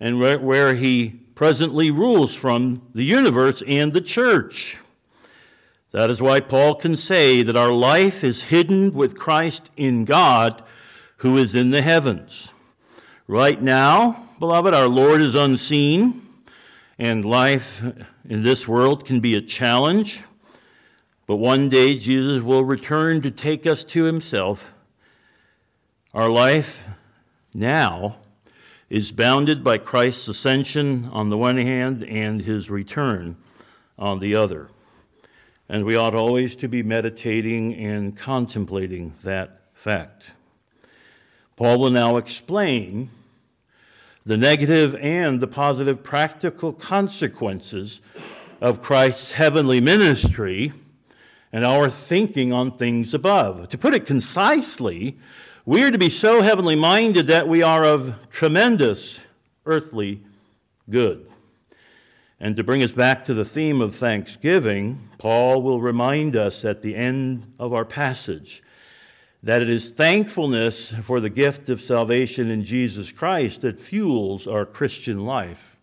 and 0.00 0.18
where 0.18 0.74
he 0.74 1.20
presently 1.36 1.92
rules 1.92 2.34
from 2.34 2.82
the 2.92 3.04
universe 3.04 3.62
and 3.68 3.92
the 3.92 4.00
church. 4.00 4.76
That 5.92 6.10
is 6.10 6.22
why 6.22 6.40
Paul 6.40 6.76
can 6.76 6.96
say 6.96 7.42
that 7.42 7.56
our 7.56 7.72
life 7.72 8.22
is 8.22 8.44
hidden 8.44 8.92
with 8.92 9.18
Christ 9.18 9.70
in 9.76 10.04
God 10.04 10.62
who 11.16 11.36
is 11.36 11.54
in 11.54 11.70
the 11.70 11.82
heavens. 11.82 12.52
Right 13.26 13.60
now, 13.60 14.28
beloved, 14.38 14.72
our 14.72 14.88
Lord 14.88 15.20
is 15.20 15.34
unseen 15.34 16.26
and 16.98 17.24
life 17.24 17.82
in 18.28 18.42
this 18.42 18.68
world 18.68 19.04
can 19.04 19.20
be 19.20 19.34
a 19.34 19.40
challenge. 19.40 20.20
But 21.26 21.36
one 21.36 21.68
day 21.68 21.96
Jesus 21.96 22.42
will 22.42 22.64
return 22.64 23.22
to 23.22 23.30
take 23.30 23.66
us 23.66 23.82
to 23.84 24.04
himself. 24.04 24.72
Our 26.14 26.28
life 26.28 26.82
now 27.52 28.16
is 28.88 29.12
bounded 29.12 29.64
by 29.64 29.78
Christ's 29.78 30.28
ascension 30.28 31.08
on 31.12 31.30
the 31.30 31.38
one 31.38 31.56
hand 31.56 32.04
and 32.04 32.42
his 32.42 32.70
return 32.70 33.36
on 33.98 34.18
the 34.18 34.34
other. 34.34 34.68
And 35.70 35.84
we 35.84 35.94
ought 35.94 36.16
always 36.16 36.56
to 36.56 36.68
be 36.68 36.82
meditating 36.82 37.76
and 37.76 38.16
contemplating 38.16 39.14
that 39.22 39.60
fact. 39.72 40.32
Paul 41.54 41.78
will 41.78 41.92
now 41.92 42.16
explain 42.16 43.08
the 44.26 44.36
negative 44.36 44.96
and 44.96 45.38
the 45.38 45.46
positive 45.46 46.02
practical 46.02 46.72
consequences 46.72 48.00
of 48.60 48.82
Christ's 48.82 49.30
heavenly 49.30 49.80
ministry 49.80 50.72
and 51.52 51.64
our 51.64 51.88
thinking 51.88 52.52
on 52.52 52.76
things 52.76 53.14
above. 53.14 53.68
To 53.68 53.78
put 53.78 53.94
it 53.94 54.06
concisely, 54.06 55.20
we 55.64 55.84
are 55.84 55.92
to 55.92 55.98
be 55.98 56.10
so 56.10 56.42
heavenly 56.42 56.74
minded 56.74 57.28
that 57.28 57.46
we 57.46 57.62
are 57.62 57.84
of 57.84 58.16
tremendous 58.32 59.20
earthly 59.64 60.24
good. 60.90 61.28
And 62.40 62.56
to 62.56 62.64
bring 62.64 62.82
us 62.82 62.92
back 62.92 63.26
to 63.26 63.34
the 63.34 63.44
theme 63.44 63.82
of 63.82 63.94
thanksgiving, 63.94 64.98
Paul 65.18 65.60
will 65.60 65.80
remind 65.80 66.36
us 66.36 66.64
at 66.64 66.80
the 66.80 66.96
end 66.96 67.52
of 67.58 67.74
our 67.74 67.84
passage 67.84 68.62
that 69.42 69.60
it 69.60 69.68
is 69.68 69.90
thankfulness 69.90 70.88
for 71.02 71.20
the 71.20 71.28
gift 71.28 71.68
of 71.68 71.82
salvation 71.82 72.50
in 72.50 72.64
Jesus 72.64 73.12
Christ 73.12 73.60
that 73.60 73.78
fuels 73.78 74.46
our 74.46 74.64
Christian 74.64 75.24
life 75.26 75.78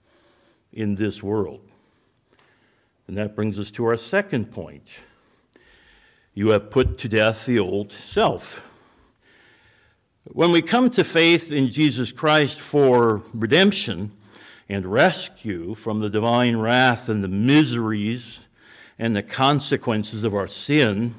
in 0.74 0.96
this 0.96 1.22
world. 1.22 1.62
And 3.08 3.16
that 3.18 3.36
brings 3.36 3.58
us 3.60 3.70
to 3.72 3.86
our 3.86 3.98
second 3.98 4.52
point. 4.52 4.90
You 6.34 6.50
have 6.50 6.72
put 6.72 6.98
to 7.00 7.10
death 7.10 7.46
the 7.46 7.60
old 7.60 7.92
self. 7.92 8.62
When 10.26 10.52
we 10.52 10.62
come 10.62 10.90
to 10.92 11.04
faith 11.04 11.52
in 11.52 11.70
Jesus 11.70 12.12
Christ 12.12 12.60
for 12.60 13.22
redemption 13.34 14.12
and 14.70 14.86
rescue 14.86 15.76
from 15.76 16.00
the 16.00 16.10
divine 16.10 16.58
wrath 16.58 17.10
and 17.10 17.24
the 17.24 17.28
miseries 17.28 18.42
and 19.00 19.16
the 19.16 19.24
consequences 19.24 20.24
of 20.24 20.34
our 20.34 20.48
sin, 20.48 21.14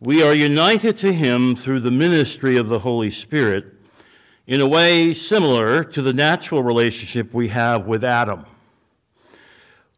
we 0.00 0.22
are 0.22 0.34
united 0.34 0.96
to 0.98 1.12
him 1.12 1.56
through 1.56 1.80
the 1.80 1.90
ministry 1.90 2.56
of 2.56 2.68
the 2.68 2.80
Holy 2.80 3.10
Spirit 3.10 3.72
in 4.46 4.60
a 4.60 4.66
way 4.66 5.12
similar 5.12 5.82
to 5.82 6.02
the 6.02 6.12
natural 6.12 6.62
relationship 6.62 7.32
we 7.32 7.48
have 7.48 7.86
with 7.86 8.04
Adam. 8.04 8.44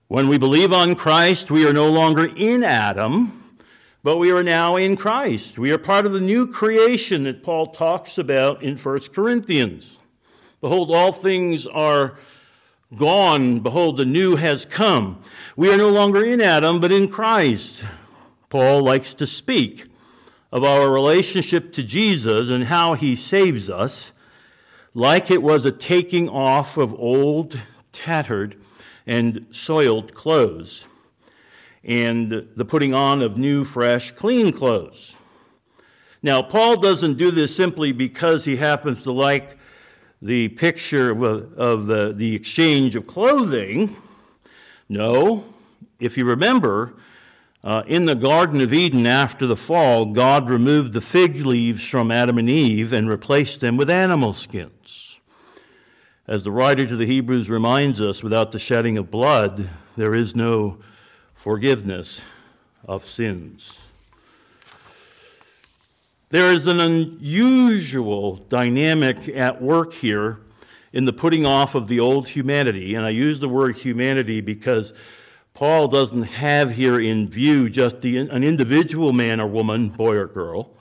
When 0.07 0.29
we 0.29 0.39
believe 0.39 0.73
on 0.73 0.95
Christ, 0.95 1.51
we 1.51 1.67
are 1.67 1.73
no 1.73 1.91
longer 1.91 2.25
in 2.35 2.63
Adam, 2.63 3.59
but 4.03 4.17
we 4.17 4.31
are 4.31 4.43
now 4.43 4.77
in 4.77 4.97
Christ. 4.97 5.59
We 5.59 5.71
are 5.71 5.79
part 5.79 6.07
of 6.07 6.13
the 6.13 6.21
new 6.21 6.47
creation 6.47 7.25
that 7.25 7.43
Paul 7.43 7.67
talks 7.67 8.17
about 8.17 8.63
in 8.63 8.77
1 8.77 9.01
Corinthians. 9.13 9.99
Behold, 10.61 10.91
all 10.91 11.13
things 11.13 11.67
are 11.67 12.19
gone. 12.97 13.61
Behold, 13.61 13.97
the 13.97 14.05
new 14.05 14.37
has 14.37 14.65
come. 14.65 15.21
We 15.57 15.73
are 15.73 15.77
no 15.77 15.91
longer 15.91 16.25
in 16.25 16.41
Adam, 16.41 16.81
but 16.81 16.93
in 16.93 17.09
Christ. 17.09 17.85
Paul 18.49 18.83
likes 18.83 19.13
to 19.15 19.27
speak 19.27 19.85
of 20.51 20.65
our 20.65 20.91
relationship 20.91 21.73
to 21.75 21.83
Jesus 21.83 22.49
and 22.49 22.65
how 22.65 22.95
he 22.95 23.15
saves 23.15 23.69
us, 23.69 24.13
like 24.95 25.31
it 25.31 25.43
was 25.43 25.67
a 25.67 25.73
taking 25.73 26.29
off 26.29 26.79
of 26.79 26.95
old, 26.95 27.61
tattered, 27.93 28.57
and 29.07 29.47
soiled 29.51 30.15
clothes, 30.15 30.87
and 31.85 32.49
the 32.57 32.65
putting 32.65 32.95
on 32.95 33.21
of 33.21 33.37
new, 33.37 33.65
fresh, 33.65 34.13
clean 34.13 34.53
clothes. 34.53 35.17
Now, 36.23 36.43
Paul 36.43 36.79
doesn't 36.79 37.19
do 37.19 37.31
this 37.31 37.55
simply 37.55 37.93
because 37.93 38.45
he 38.45 38.57
happens 38.57 39.03
to 39.03 39.13
like 39.13 39.58
the 40.21 40.49
picture 40.49 41.11
of, 41.11 41.23
of 41.59 41.87
the, 41.87 42.13
the 42.13 42.35
exchange 42.35 42.97
of 42.97 43.07
clothing. 43.07 43.97
No, 44.89 45.45
if 46.01 46.17
you 46.17 46.25
remember, 46.25 46.95
uh, 47.63 47.83
in 47.87 48.05
the 48.05 48.15
Garden 48.15 48.61
of 48.61 48.73
Eden 48.73 49.07
after 49.07 49.47
the 49.47 49.57
fall, 49.57 50.07
God 50.07 50.49
removed 50.49 50.93
the 50.93 51.01
fig 51.01 51.45
leaves 51.45 51.87
from 51.87 52.11
Adam 52.11 52.39
and 52.39 52.49
Eve 52.49 52.93
and 52.93 53.09
replaced 53.09 53.61
them 53.61 53.77
with 53.77 53.91
animal 53.91 54.33
skins. 54.33 55.19
As 56.27 56.43
the 56.43 56.53
writer 56.53 56.87
to 56.87 56.97
the 56.97 57.07
Hebrews 57.07 57.49
reminds 57.49 58.01
us, 58.01 58.23
without 58.23 58.53
the 58.53 58.59
shedding 58.59 58.99
of 58.99 59.11
blood, 59.11 59.71
there 59.97 60.15
is 60.15 60.37
no 60.37 60.79
forgiveness 61.33 62.21
of 62.87 63.07
sins. 63.07 63.78
There 66.31 66.53
is 66.53 66.67
an 66.67 66.79
unusual 66.79 68.37
dynamic 68.37 69.29
at 69.31 69.63
work 69.63 69.95
here 69.95 70.41
in 70.93 71.07
the 71.07 71.13
putting 71.13 71.47
off 71.47 71.75
of 71.75 71.89
the 71.89 72.01
old 72.01 72.29
humanity. 72.29 72.95
And 72.95 73.07
I 73.07 73.11
use 73.11 73.41
the 73.41 73.49
word 73.49 73.77
humanity 73.77 74.43
because 74.43 74.93
Paul 75.55 75.89
doesn't 75.89 76.25
have 76.25 76.73
here 76.73 77.01
in 77.01 77.29
view 77.29 77.71
just 77.71 78.03
the, 78.03 78.19
an 78.19 78.45
individual 78.45 79.13
man 79.13 79.41
or 79.41 79.47
woman, 79.47 79.89
boy 79.89 80.17
or 80.17 80.27
girl, 80.27 80.77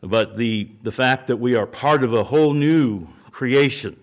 but 0.00 0.36
the, 0.36 0.70
the 0.82 0.92
fact 0.92 1.26
that 1.26 1.38
we 1.38 1.56
are 1.56 1.66
part 1.66 2.04
of 2.04 2.12
a 2.14 2.24
whole 2.24 2.54
new 2.54 3.08
creation. 3.30 3.98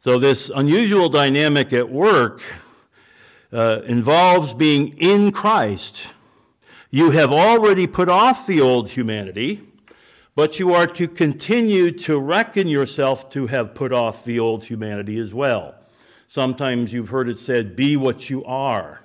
So, 0.00 0.18
this 0.18 0.50
unusual 0.54 1.08
dynamic 1.08 1.72
at 1.72 1.90
work 1.90 2.42
uh, 3.52 3.80
involves 3.84 4.54
being 4.54 4.96
in 4.98 5.32
Christ. 5.32 6.06
You 6.90 7.10
have 7.10 7.30
already 7.30 7.86
put 7.86 8.08
off 8.08 8.46
the 8.46 8.62
old 8.62 8.88
humanity, 8.88 9.60
but 10.34 10.58
you 10.58 10.72
are 10.72 10.86
to 10.86 11.06
continue 11.06 11.90
to 11.90 12.18
reckon 12.18 12.66
yourself 12.66 13.28
to 13.30 13.48
have 13.48 13.74
put 13.74 13.92
off 13.92 14.24
the 14.24 14.38
old 14.38 14.64
humanity 14.64 15.18
as 15.18 15.34
well. 15.34 15.74
Sometimes 16.26 16.94
you've 16.94 17.10
heard 17.10 17.28
it 17.28 17.38
said, 17.38 17.76
Be 17.76 17.94
what 17.94 18.30
you 18.30 18.42
are. 18.44 19.00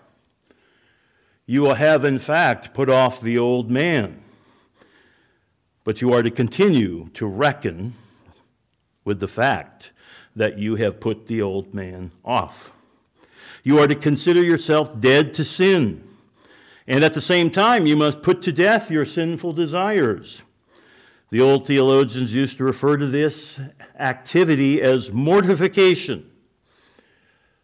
You 1.46 1.62
will 1.62 1.74
have, 1.74 2.06
in 2.06 2.20
fact, 2.20 2.74
put 2.74 2.90
off 2.90 3.20
the 3.20 3.38
old 3.38 3.70
man, 3.70 4.24
but 5.84 6.00
you 6.00 6.14
are 6.14 6.24
to 6.24 6.32
continue 6.32 7.10
to 7.16 7.26
reckon 7.26 7.96
with 9.04 9.20
the 9.20 9.28
fact 9.28 9.92
that 10.38 10.58
you 10.58 10.76
have 10.76 11.02
put 11.02 11.28
the 11.28 11.42
old 11.42 11.74
man 11.74 12.12
off. 12.24 12.72
You 13.62 13.80
are 13.80 13.88
to 13.88 13.96
consider 13.96 14.42
yourself 14.42 15.02
dead 15.02 15.34
to 15.34 15.44
sin. 15.44 16.08
And 16.88 17.04
at 17.04 17.14
the 17.14 17.22
same 17.22 17.50
time, 17.50 17.86
you 17.86 17.96
must 17.96 18.22
put 18.22 18.42
to 18.44 18.52
death 18.52 18.92
your 18.92 19.06
sinful 19.06 19.54
desires. 19.54 20.42
The 21.30 21.42
old 21.42 21.66
theologians 21.66 22.34
used 22.34 22.58
to 22.58 22.64
refer 22.64 22.98
to 22.98 23.08
this 23.08 23.60
activity 23.98 24.82
as 24.82 25.12
mortification. 25.12 26.30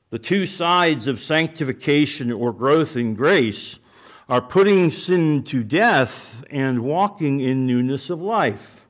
The 0.09 0.19
two 0.19 0.47
sides 0.47 1.07
of 1.07 1.19
sanctification 1.19 2.31
or 2.31 2.51
growth 2.51 2.95
in 2.95 3.13
grace 3.13 3.77
are 4.27 4.41
putting 4.41 4.89
sin 4.89 5.43
to 5.43 5.63
death 5.63 6.43
and 6.49 6.81
walking 6.81 7.41
in 7.41 7.67
newness 7.67 8.09
of 8.09 8.21
life. 8.21 8.87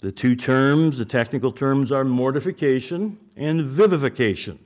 The 0.00 0.12
two 0.12 0.36
terms, 0.36 0.98
the 0.98 1.04
technical 1.04 1.52
terms, 1.52 1.90
are 1.90 2.04
mortification 2.04 3.18
and 3.36 3.62
vivification. 3.62 4.58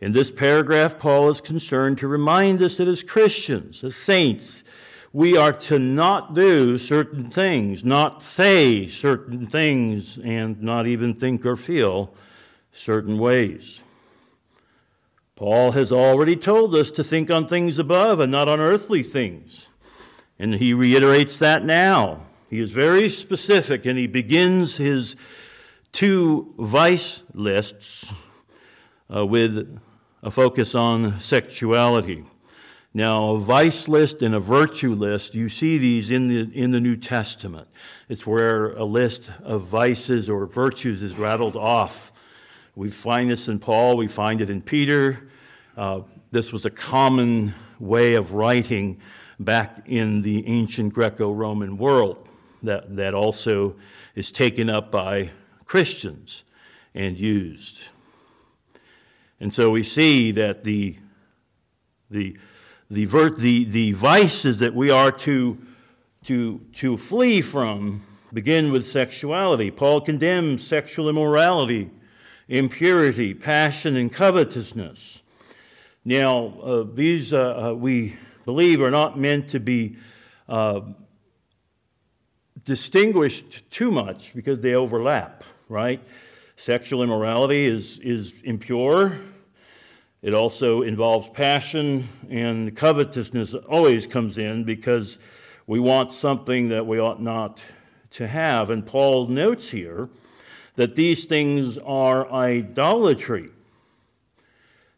In 0.00 0.12
this 0.12 0.30
paragraph, 0.32 0.98
Paul 0.98 1.30
is 1.30 1.40
concerned 1.40 1.98
to 1.98 2.08
remind 2.08 2.60
us 2.60 2.76
that 2.76 2.88
as 2.88 3.02
Christians, 3.02 3.84
as 3.84 3.94
saints, 3.94 4.64
we 5.12 5.36
are 5.36 5.52
to 5.52 5.78
not 5.78 6.34
do 6.34 6.76
certain 6.76 7.30
things, 7.30 7.84
not 7.84 8.20
say 8.20 8.88
certain 8.88 9.46
things, 9.46 10.18
and 10.18 10.60
not 10.60 10.88
even 10.88 11.14
think 11.14 11.46
or 11.46 11.56
feel 11.56 12.12
certain 12.72 13.18
ways. 13.18 13.82
Paul 15.36 15.72
has 15.72 15.92
already 15.92 16.36
told 16.36 16.74
us 16.74 16.90
to 16.92 17.04
think 17.04 17.30
on 17.30 17.46
things 17.46 17.78
above 17.78 18.18
and 18.18 18.32
not 18.32 18.48
on 18.48 18.60
earthly 18.60 19.02
things. 19.02 19.68
And 20.38 20.54
he 20.54 20.74
reiterates 20.74 21.38
that 21.38 21.64
now. 21.64 22.22
He 22.50 22.60
is 22.60 22.72
very 22.72 23.08
specific 23.08 23.86
and 23.86 23.98
he 23.98 24.06
begins 24.06 24.76
his 24.76 25.16
two 25.92 26.54
vice 26.58 27.22
lists 27.32 28.12
uh, 29.14 29.26
with 29.26 29.78
a 30.22 30.30
focus 30.30 30.74
on 30.74 31.18
sexuality. 31.20 32.24
Now, 32.96 33.30
a 33.30 33.38
vice 33.38 33.88
list 33.88 34.22
and 34.22 34.36
a 34.36 34.40
virtue 34.40 34.94
list, 34.94 35.34
you 35.34 35.48
see 35.48 35.78
these 35.78 36.10
in 36.10 36.28
the, 36.28 36.48
in 36.56 36.70
the 36.70 36.78
New 36.78 36.96
Testament. 36.96 37.66
It's 38.08 38.24
where 38.24 38.72
a 38.74 38.84
list 38.84 39.32
of 39.42 39.62
vices 39.62 40.28
or 40.28 40.46
virtues 40.46 41.02
is 41.02 41.18
rattled 41.18 41.56
off. 41.56 42.12
We 42.76 42.90
find 42.90 43.30
this 43.30 43.48
in 43.48 43.58
Paul, 43.58 43.96
we 43.96 44.06
find 44.06 44.40
it 44.40 44.48
in 44.48 44.62
Peter. 44.62 45.28
Uh, 45.76 46.02
this 46.30 46.52
was 46.52 46.64
a 46.64 46.70
common 46.70 47.54
way 47.80 48.14
of 48.14 48.32
writing 48.32 49.00
back 49.40 49.82
in 49.86 50.22
the 50.22 50.46
ancient 50.46 50.94
Greco 50.94 51.32
Roman 51.32 51.76
world 51.76 52.28
that, 52.62 52.94
that 52.96 53.12
also 53.12 53.74
is 54.14 54.30
taken 54.30 54.70
up 54.70 54.92
by 54.92 55.30
Christians 55.66 56.44
and 56.94 57.18
used. 57.18 57.88
And 59.40 59.52
so 59.52 59.70
we 59.70 59.82
see 59.82 60.30
that 60.32 60.64
the, 60.64 60.96
the, 62.10 62.36
the, 62.90 63.04
the, 63.04 63.64
the 63.64 63.92
vices 63.92 64.58
that 64.58 64.74
we 64.74 64.90
are 64.90 65.10
to, 65.12 65.58
to, 66.24 66.60
to 66.74 66.96
flee 66.96 67.42
from 67.42 68.02
begin 68.32 68.72
with 68.72 68.86
sexuality. 68.86 69.70
Paul 69.70 70.00
condemns 70.00 70.66
sexual 70.66 71.08
immorality, 71.08 71.90
impurity, 72.48 73.32
passion, 73.32 73.96
and 73.96 74.12
covetousness. 74.12 75.22
Now, 76.04 76.48
uh, 76.62 76.84
these 76.92 77.32
uh, 77.32 77.70
uh, 77.70 77.74
we 77.74 78.16
believe 78.44 78.82
are 78.82 78.90
not 78.90 79.18
meant 79.18 79.48
to 79.50 79.60
be 79.60 79.96
uh, 80.48 80.80
distinguished 82.64 83.70
too 83.70 83.90
much 83.90 84.34
because 84.34 84.60
they 84.60 84.74
overlap, 84.74 85.44
right? 85.68 86.02
Sexual 86.56 87.02
immorality 87.02 87.66
is, 87.66 87.98
is 87.98 88.40
impure. 88.42 89.18
It 90.22 90.34
also 90.34 90.82
involves 90.82 91.28
passion, 91.28 92.08
and 92.30 92.74
covetousness 92.74 93.54
always 93.54 94.06
comes 94.06 94.38
in 94.38 94.64
because 94.64 95.18
we 95.66 95.80
want 95.80 96.12
something 96.12 96.68
that 96.68 96.86
we 96.86 96.98
ought 96.98 97.20
not 97.20 97.60
to 98.12 98.26
have. 98.26 98.70
And 98.70 98.86
Paul 98.86 99.26
notes 99.26 99.70
here 99.70 100.08
that 100.76 100.94
these 100.94 101.24
things 101.24 101.76
are 101.78 102.30
idolatry. 102.30 103.50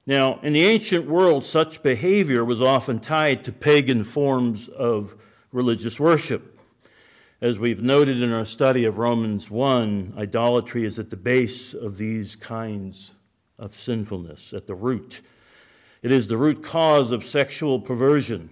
Now, 0.06 0.38
in 0.42 0.52
the 0.52 0.64
ancient 0.64 1.06
world, 1.06 1.42
such 1.42 1.82
behavior 1.82 2.44
was 2.44 2.62
often 2.62 3.00
tied 3.00 3.44
to 3.44 3.52
pagan 3.52 4.04
forms 4.04 4.68
of 4.68 5.16
religious 5.52 5.98
worship. 5.98 6.55
As 7.42 7.58
we've 7.58 7.82
noted 7.82 8.22
in 8.22 8.32
our 8.32 8.46
study 8.46 8.86
of 8.86 8.96
Romans 8.96 9.50
1, 9.50 10.14
idolatry 10.16 10.86
is 10.86 10.98
at 10.98 11.10
the 11.10 11.18
base 11.18 11.74
of 11.74 11.98
these 11.98 12.34
kinds 12.34 13.12
of 13.58 13.76
sinfulness, 13.76 14.54
at 14.54 14.66
the 14.66 14.74
root. 14.74 15.20
It 16.00 16.10
is 16.10 16.28
the 16.28 16.38
root 16.38 16.64
cause 16.64 17.12
of 17.12 17.26
sexual 17.26 17.78
perversion. 17.78 18.48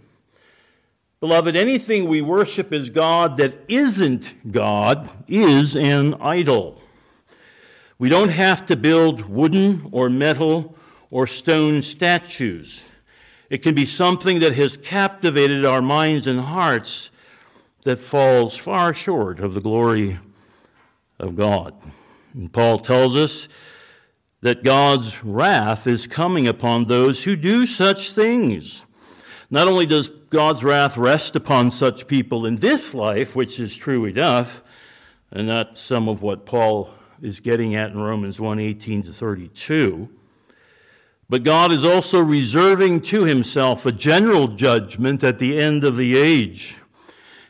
Beloved, 1.20 1.56
anything 1.56 2.06
we 2.06 2.20
worship 2.20 2.74
as 2.74 2.90
God 2.90 3.38
that 3.38 3.58
isn't 3.68 4.52
God 4.52 5.08
is 5.28 5.74
an 5.74 6.12
idol. 6.20 6.82
We 7.98 8.10
don't 8.10 8.28
have 8.28 8.66
to 8.66 8.76
build 8.76 9.30
wooden 9.30 9.88
or 9.92 10.10
metal 10.10 10.76
or 11.10 11.26
stone 11.26 11.80
statues. 11.80 12.82
It 13.48 13.62
can 13.62 13.74
be 13.74 13.86
something 13.86 14.40
that 14.40 14.56
has 14.56 14.76
captivated 14.76 15.64
our 15.64 15.80
minds 15.80 16.26
and 16.26 16.40
hearts 16.40 17.08
that 17.84 17.98
falls 17.98 18.56
far 18.56 18.92
short 18.92 19.40
of 19.40 19.54
the 19.54 19.60
glory 19.60 20.18
of 21.18 21.36
God. 21.36 21.74
And 22.34 22.52
Paul 22.52 22.78
tells 22.78 23.14
us 23.14 23.48
that 24.40 24.64
God's 24.64 25.24
wrath 25.24 25.86
is 25.86 26.06
coming 26.06 26.46
upon 26.46 26.84
those 26.84 27.24
who 27.24 27.36
do 27.36 27.64
such 27.64 28.12
things. 28.12 28.84
Not 29.50 29.68
only 29.68 29.86
does 29.86 30.08
God's 30.08 30.64
wrath 30.64 30.96
rest 30.96 31.36
upon 31.36 31.70
such 31.70 32.06
people 32.06 32.44
in 32.44 32.56
this 32.56 32.92
life, 32.92 33.36
which 33.36 33.60
is 33.60 33.76
true 33.76 34.04
enough, 34.04 34.62
and 35.30 35.48
that's 35.48 35.80
some 35.80 36.08
of 36.08 36.22
what 36.22 36.44
Paul 36.44 36.90
is 37.22 37.40
getting 37.40 37.74
at 37.74 37.90
in 37.90 37.98
Romans 37.98 38.40
1 38.40 38.58
18 38.58 39.04
to 39.04 39.12
32. 39.12 40.08
But 41.28 41.42
God 41.42 41.72
is 41.72 41.84
also 41.84 42.20
reserving 42.20 43.00
to 43.02 43.24
himself 43.24 43.86
a 43.86 43.92
general 43.92 44.48
judgment 44.48 45.24
at 45.24 45.38
the 45.38 45.58
end 45.58 45.84
of 45.84 45.96
the 45.96 46.16
age, 46.16 46.76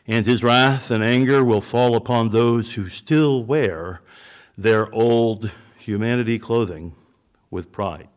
and 0.06 0.26
his 0.26 0.42
wrath 0.42 0.90
and 0.90 1.02
anger 1.02 1.44
will 1.44 1.60
fall 1.60 1.96
upon 1.96 2.28
those 2.28 2.74
who 2.74 2.88
still 2.88 3.42
wear 3.44 4.00
their 4.56 4.92
old 4.92 5.50
humanity 5.78 6.38
clothing 6.38 6.94
with 7.50 7.72
pride. 7.72 8.08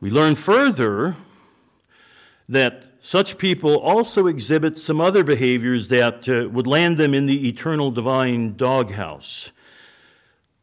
We 0.00 0.10
learn 0.10 0.34
further 0.34 1.16
that 2.48 2.84
such 3.00 3.38
people 3.38 3.78
also 3.78 4.26
exhibit 4.26 4.78
some 4.78 5.00
other 5.00 5.24
behaviors 5.24 5.88
that 5.88 6.28
uh, 6.28 6.48
would 6.50 6.66
land 6.66 6.96
them 6.96 7.14
in 7.14 7.26
the 7.26 7.48
eternal 7.48 7.90
divine 7.90 8.56
doghouse. 8.56 9.52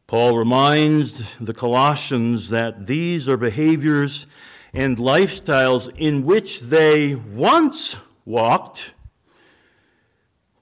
Paul 0.06 0.36
reminds 0.36 1.22
the 1.38 1.54
Colossians 1.54 2.48
that 2.50 2.86
these 2.86 3.28
are 3.28 3.36
behaviors 3.36 4.26
and 4.72 4.96
lifestyles 4.96 5.90
in 5.96 6.24
which 6.24 6.60
they 6.60 7.14
once 7.14 7.96
walked, 8.24 8.92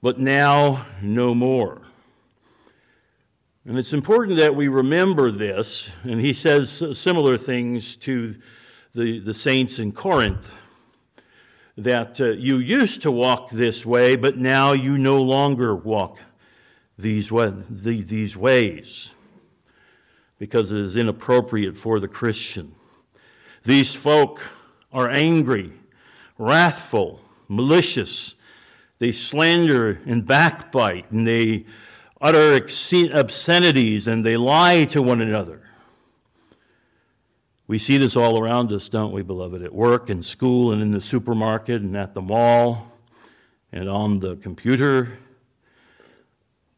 but 0.01 0.19
now 0.19 0.85
no 1.01 1.33
more. 1.33 1.81
And 3.65 3.77
it's 3.77 3.93
important 3.93 4.39
that 4.39 4.55
we 4.55 4.67
remember 4.67 5.31
this. 5.31 5.89
And 6.03 6.19
he 6.19 6.33
says 6.33 6.97
similar 6.97 7.37
things 7.37 7.95
to 7.97 8.35
the, 8.95 9.19
the 9.19 9.33
saints 9.33 9.79
in 9.79 9.91
Corinth 9.91 10.51
that 11.77 12.19
uh, 12.19 12.31
you 12.31 12.57
used 12.57 13.01
to 13.03 13.11
walk 13.11 13.51
this 13.51 13.85
way, 13.85 14.15
but 14.15 14.37
now 14.37 14.73
you 14.73 14.97
no 14.97 15.21
longer 15.21 15.75
walk 15.75 16.19
these, 16.97 17.31
way, 17.31 17.53
these 17.69 18.35
ways 18.35 19.13
because 20.39 20.71
it 20.71 20.77
is 20.77 20.95
inappropriate 20.95 21.77
for 21.77 21.99
the 21.99 22.07
Christian. 22.07 22.73
These 23.63 23.93
folk 23.93 24.41
are 24.91 25.09
angry, 25.09 25.71
wrathful, 26.37 27.21
malicious. 27.47 28.35
They 28.99 29.11
slander 29.11 30.01
and 30.05 30.25
backbite, 30.25 31.11
and 31.11 31.25
they 31.25 31.65
utter 32.21 32.55
obscenities 32.55 34.07
and 34.07 34.25
they 34.25 34.37
lie 34.37 34.85
to 34.85 35.01
one 35.01 35.21
another. 35.21 35.61
We 37.67 37.77
see 37.77 37.97
this 37.97 38.15
all 38.15 38.41
around 38.41 38.71
us, 38.71 38.89
don't 38.89 39.13
we, 39.13 39.21
beloved? 39.21 39.61
At 39.61 39.73
work 39.73 40.09
and 40.09 40.25
school 40.25 40.71
and 40.71 40.81
in 40.81 40.91
the 40.91 41.01
supermarket 41.01 41.81
and 41.81 41.95
at 41.95 42.13
the 42.13 42.21
mall 42.21 42.91
and 43.71 43.87
on 43.87 44.19
the 44.19 44.35
computer. 44.37 45.19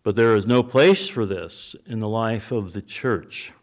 But 0.04 0.16
there 0.16 0.36
is 0.36 0.46
no 0.46 0.64
place 0.64 1.08
for 1.08 1.26
this 1.26 1.76
in 1.86 2.00
the 2.00 2.10
life 2.10 2.52
of 2.52 2.74
the 2.74 2.82
church. 2.82 3.54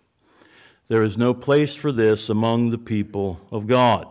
There 0.88 1.02
is 1.02 1.18
no 1.18 1.34
place 1.34 1.74
for 1.74 1.92
this 1.92 2.30
among 2.30 2.70
the 2.70 2.78
people 2.78 3.38
of 3.52 3.66
God. 3.66 4.08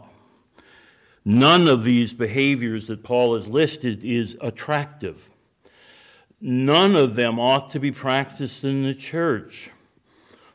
None 1.29 1.67
of 1.67 1.83
these 1.83 2.13
behaviors 2.13 2.87
that 2.87 3.03
Paul 3.03 3.35
has 3.35 3.49
listed 3.49 4.05
is 4.05 4.37
attractive. 4.39 5.27
None 6.39 6.95
of 6.95 7.15
them 7.15 7.37
ought 7.37 7.69
to 7.71 7.81
be 7.81 7.91
practiced 7.91 8.63
in 8.63 8.83
the 8.83 8.93
church. 8.93 9.69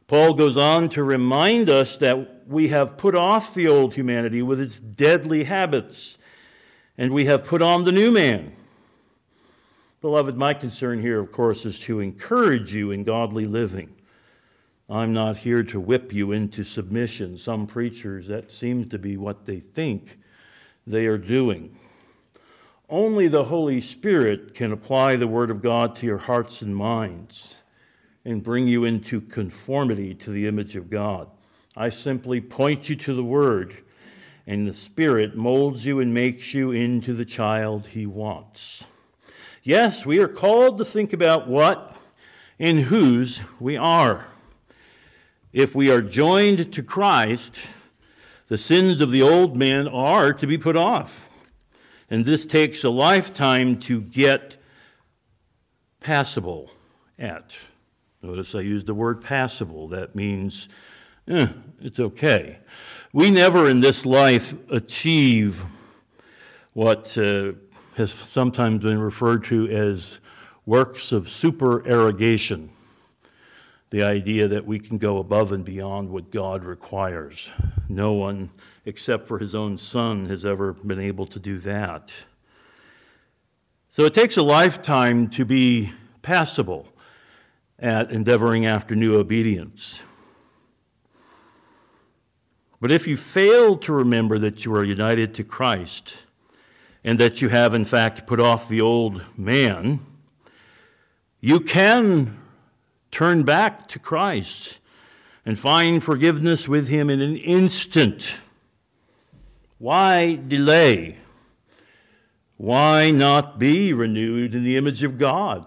Paul 0.06 0.32
goes 0.32 0.56
on 0.56 0.88
to 0.88 1.04
remind 1.04 1.68
us 1.68 1.98
that 1.98 2.48
we 2.48 2.68
have 2.68 2.96
put 2.96 3.14
off 3.14 3.52
the 3.52 3.68
old 3.68 3.92
humanity 3.92 4.40
with 4.40 4.62
its 4.62 4.80
deadly 4.80 5.44
habits, 5.44 6.16
and 6.96 7.12
we 7.12 7.26
have 7.26 7.44
put 7.44 7.60
on 7.60 7.84
the 7.84 7.92
new 7.92 8.10
man. 8.10 8.54
Beloved, 10.00 10.38
my 10.38 10.54
concern 10.54 11.02
here, 11.02 11.20
of 11.20 11.32
course, 11.32 11.66
is 11.66 11.78
to 11.80 12.00
encourage 12.00 12.74
you 12.74 12.92
in 12.92 13.04
godly 13.04 13.44
living. 13.44 13.94
I'm 14.88 15.12
not 15.12 15.36
here 15.36 15.64
to 15.64 15.78
whip 15.78 16.14
you 16.14 16.32
into 16.32 16.64
submission. 16.64 17.36
Some 17.36 17.66
preachers, 17.66 18.28
that 18.28 18.50
seems 18.50 18.86
to 18.86 18.98
be 18.98 19.18
what 19.18 19.44
they 19.44 19.60
think 19.60 20.16
they 20.86 21.06
are 21.06 21.18
doing. 21.18 21.76
Only 22.88 23.28
the 23.28 23.44
Holy 23.44 23.80
Spirit 23.80 24.54
can 24.54 24.72
apply 24.72 25.16
the 25.16 25.26
Word 25.26 25.50
of 25.50 25.62
God 25.62 25.96
to 25.96 26.06
your 26.06 26.18
hearts 26.18 26.62
and 26.62 26.76
minds 26.76 27.54
and 28.24 28.42
bring 28.42 28.68
you 28.68 28.84
into 28.84 29.20
conformity 29.20 30.14
to 30.14 30.30
the 30.30 30.46
image 30.46 30.76
of 30.76 30.90
God. 30.90 31.28
I 31.76 31.88
simply 31.88 32.40
point 32.40 32.88
you 32.88 32.96
to 32.96 33.14
the 33.14 33.24
Word, 33.24 33.76
and 34.46 34.66
the 34.66 34.74
Spirit 34.74 35.34
molds 35.34 35.86
you 35.86 36.00
and 36.00 36.12
makes 36.12 36.52
you 36.52 36.70
into 36.70 37.14
the 37.14 37.24
child 37.24 37.86
He 37.86 38.04
wants. 38.04 38.84
Yes, 39.62 40.04
we 40.04 40.18
are 40.18 40.28
called 40.28 40.78
to 40.78 40.84
think 40.84 41.12
about 41.12 41.48
what 41.48 41.96
and 42.58 42.78
whose 42.78 43.40
we 43.58 43.76
are. 43.76 44.26
If 45.52 45.74
we 45.74 45.90
are 45.90 46.02
joined 46.02 46.72
to 46.72 46.82
Christ, 46.82 47.58
the 48.52 48.58
sins 48.58 49.00
of 49.00 49.10
the 49.10 49.22
old 49.22 49.56
man 49.56 49.88
are 49.88 50.34
to 50.34 50.46
be 50.46 50.58
put 50.58 50.76
off. 50.76 51.26
And 52.10 52.26
this 52.26 52.44
takes 52.44 52.84
a 52.84 52.90
lifetime 52.90 53.78
to 53.78 54.02
get 54.02 54.58
passable 56.00 56.70
at. 57.18 57.56
Notice 58.20 58.54
I 58.54 58.60
used 58.60 58.84
the 58.84 58.92
word 58.92 59.22
passable. 59.22 59.88
That 59.88 60.14
means 60.14 60.68
eh, 61.26 61.46
it's 61.80 61.98
okay. 61.98 62.58
We 63.14 63.30
never 63.30 63.70
in 63.70 63.80
this 63.80 64.04
life 64.04 64.52
achieve 64.70 65.64
what 66.74 67.16
uh, 67.16 67.52
has 67.96 68.12
sometimes 68.12 68.82
been 68.82 69.00
referred 69.00 69.44
to 69.44 69.66
as 69.68 70.20
works 70.66 71.10
of 71.10 71.30
supererogation 71.30 72.68
the 73.92 74.02
idea 74.02 74.48
that 74.48 74.66
we 74.66 74.78
can 74.78 74.96
go 74.96 75.18
above 75.18 75.52
and 75.52 75.66
beyond 75.66 76.08
what 76.08 76.30
God 76.30 76.64
requires. 76.64 77.50
No 77.90 78.14
one, 78.14 78.48
except 78.86 79.28
for 79.28 79.38
his 79.38 79.54
own 79.54 79.76
son, 79.76 80.24
has 80.30 80.46
ever 80.46 80.72
been 80.72 80.98
able 80.98 81.26
to 81.26 81.38
do 81.38 81.58
that. 81.58 82.10
So 83.90 84.06
it 84.06 84.14
takes 84.14 84.38
a 84.38 84.42
lifetime 84.42 85.28
to 85.30 85.44
be 85.44 85.92
passable 86.22 86.88
at 87.78 88.10
endeavoring 88.10 88.64
after 88.64 88.96
new 88.96 89.18
obedience. 89.18 90.00
But 92.80 92.90
if 92.90 93.06
you 93.06 93.18
fail 93.18 93.76
to 93.76 93.92
remember 93.92 94.38
that 94.38 94.64
you 94.64 94.74
are 94.74 94.84
united 94.84 95.34
to 95.34 95.44
Christ 95.44 96.16
and 97.04 97.18
that 97.18 97.42
you 97.42 97.50
have, 97.50 97.74
in 97.74 97.84
fact, 97.84 98.26
put 98.26 98.40
off 98.40 98.70
the 98.70 98.80
old 98.80 99.22
man, 99.36 100.00
you 101.42 101.60
can 101.60 102.38
turn 103.12 103.44
back 103.44 103.86
to 103.88 103.98
Christ 103.98 104.80
and 105.46 105.58
find 105.58 106.02
forgiveness 106.02 106.66
with 106.66 106.88
Him 106.88 107.10
in 107.10 107.20
an 107.20 107.36
instant. 107.36 108.36
Why 109.78 110.36
delay? 110.36 111.18
Why 112.56 113.10
not 113.10 113.58
be 113.58 113.92
renewed 113.92 114.54
in 114.54 114.64
the 114.64 114.76
image 114.76 115.02
of 115.02 115.18
God? 115.18 115.66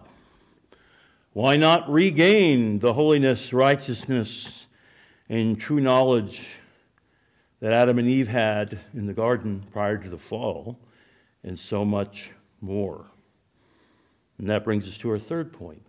Why 1.34 1.58
not 1.58 1.92
regain 1.92 2.80
the 2.80 2.94
holiness, 2.94 3.52
righteousness, 3.52 4.68
and 5.28 5.60
true 5.60 5.82
knowledge 5.82 6.48
that 7.60 7.74
Adam 7.74 8.00
and 8.00 8.08
Eve 8.08 8.30
had 8.30 8.80
in 8.94 9.06
the 9.06 9.14
garden 9.14 9.66
prior 9.74 9.98
to 9.98 10.10
the 10.10 10.18
fall, 10.18 10.80
and 11.44 11.60
so 11.60 11.84
much 11.84 12.32
more? 12.62 13.06
And 14.38 14.48
that 14.48 14.64
brings 14.64 14.88
us 14.88 14.98
to 15.00 15.12
our 15.12 15.20
third 15.20 15.52
point. 15.52 15.85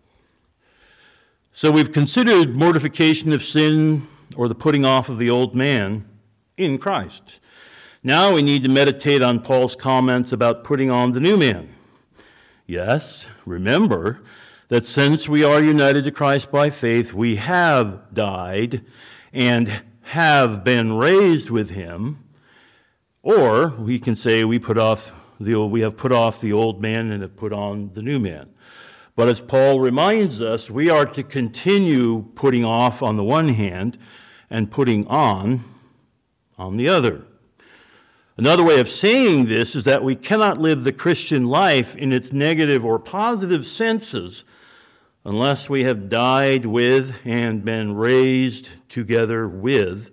So 1.59 1.71
we've 1.71 1.90
considered 1.90 2.55
mortification 2.55 3.33
of 3.33 3.42
sin 3.42 4.07
or 4.37 4.47
the 4.47 4.55
putting 4.55 4.85
off 4.85 5.09
of 5.09 5.16
the 5.16 5.31
old 5.31 5.55
man 5.55 6.05
in 6.59 6.77
Christ. 6.77 7.40
Now 8.03 8.35
we 8.35 8.42
need 8.42 8.62
to 8.64 8.69
meditate 8.69 9.23
on 9.23 9.40
Paul's 9.40 9.75
comments 9.75 10.33
about 10.33 10.64
putting 10.64 10.90
on 10.90 11.12
the 11.12 11.19
new 11.19 11.38
man. 11.38 11.71
Yes, 12.66 13.27
remember 13.47 14.21
that 14.69 14.85
since 14.85 15.31
we 15.31 15.45
are 15.45 15.62
united 15.62 16.05
to 16.05 16.11
Christ 16.11 16.51
by 16.51 16.69
faith, 16.69 17.14
we 17.14 17.37
have 17.37 18.12
died 18.12 18.85
and 19.33 19.81
have 20.03 20.62
been 20.62 20.92
raised 20.92 21.49
with 21.49 21.71
him. 21.71 22.23
Or 23.23 23.69
we 23.69 23.99
can 23.99 24.14
say 24.14 24.45
we 24.45 24.59
put 24.59 24.77
off 24.77 25.11
the 25.40 25.59
we 25.59 25.81
have 25.81 25.97
put 25.97 26.12
off 26.12 26.38
the 26.38 26.53
old 26.53 26.83
man 26.83 27.11
and 27.11 27.23
have 27.23 27.35
put 27.35 27.55
on 27.55 27.92
the 27.95 28.03
new 28.03 28.19
man. 28.19 28.51
But 29.17 29.29
as 29.29 29.41
Paul 29.41 29.81
reminds 29.81 30.43
us, 30.43 30.71
we 30.71 30.91
are 30.91 31.07
to 31.07 31.23
continue 31.23 32.27
putting 32.35 32.67
off 32.67 33.03
on 33.03 33.17
the 33.17 33.25
one 33.25 33.49
hand 33.49 33.99
and 34.51 34.71
putting 34.71 35.07
on 35.09 35.65
on 36.59 36.77
the 36.77 36.89
other. 36.89 37.25
Another 38.37 38.63
way 38.63 38.79
of 38.79 38.91
saying 38.91 39.47
this 39.47 39.75
is 39.75 39.85
that 39.85 40.05
we 40.05 40.15
cannot 40.15 40.59
live 40.59 40.85
the 40.85 40.93
Christian 40.93 41.47
life 41.47 41.97
in 41.97 42.13
its 42.13 42.33
negative 42.33 42.85
or 42.85 42.99
positive 42.99 43.67
senses 43.67 44.45
unless 45.25 45.71
we 45.71 45.85
have 45.85 46.11
died 46.11 46.67
with 46.67 47.17
and 47.25 47.65
been 47.65 47.97
raised 47.97 48.69
together 48.91 49.49
with 49.49 50.11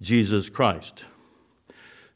Jesus 0.00 0.48
Christ. 0.48 1.04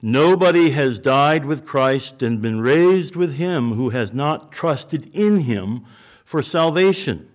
Nobody 0.01 0.71
has 0.71 0.99
died 0.99 1.45
with 1.45 1.66
Christ 1.66 2.23
and 2.23 2.40
been 2.40 2.61
raised 2.61 3.16
with 3.16 3.35
him 3.35 3.73
who 3.73 3.90
has 3.90 4.12
not 4.12 4.53
trusted 4.53 5.11
in 5.12 5.40
him 5.40 5.85
for 6.26 6.42
salvation. 6.42 7.30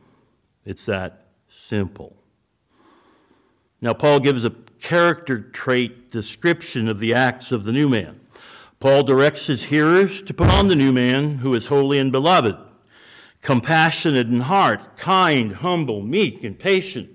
It's 0.65 0.86
that 0.86 1.25
simple. 1.49 2.15
Now, 3.80 3.93
Paul 3.93 4.19
gives 4.19 4.43
a 4.43 4.51
character 4.80 5.39
trait 5.39 6.12
description 6.12 6.88
of 6.88 6.99
the 6.99 7.13
acts 7.13 7.51
of 7.51 7.63
the 7.63 7.71
new 7.71 7.89
man. 7.89 8.19
Paul 8.80 9.04
directs 9.04 9.47
his 9.47 9.63
hearers 9.63 10.21
to 10.23 10.34
put 10.34 10.49
on 10.49 10.67
the 10.67 10.75
new 10.75 10.91
man 10.91 11.38
who 11.38 11.56
is 11.56 11.67
holy 11.67 11.97
and 11.99 12.12
beloved, 12.12 12.58
compassionate 13.41 14.27
in 14.27 14.41
heart, 14.41 14.97
kind, 14.97 15.56
humble, 15.56 16.01
meek, 16.01 16.43
and 16.43 16.60
patient, 16.60 17.10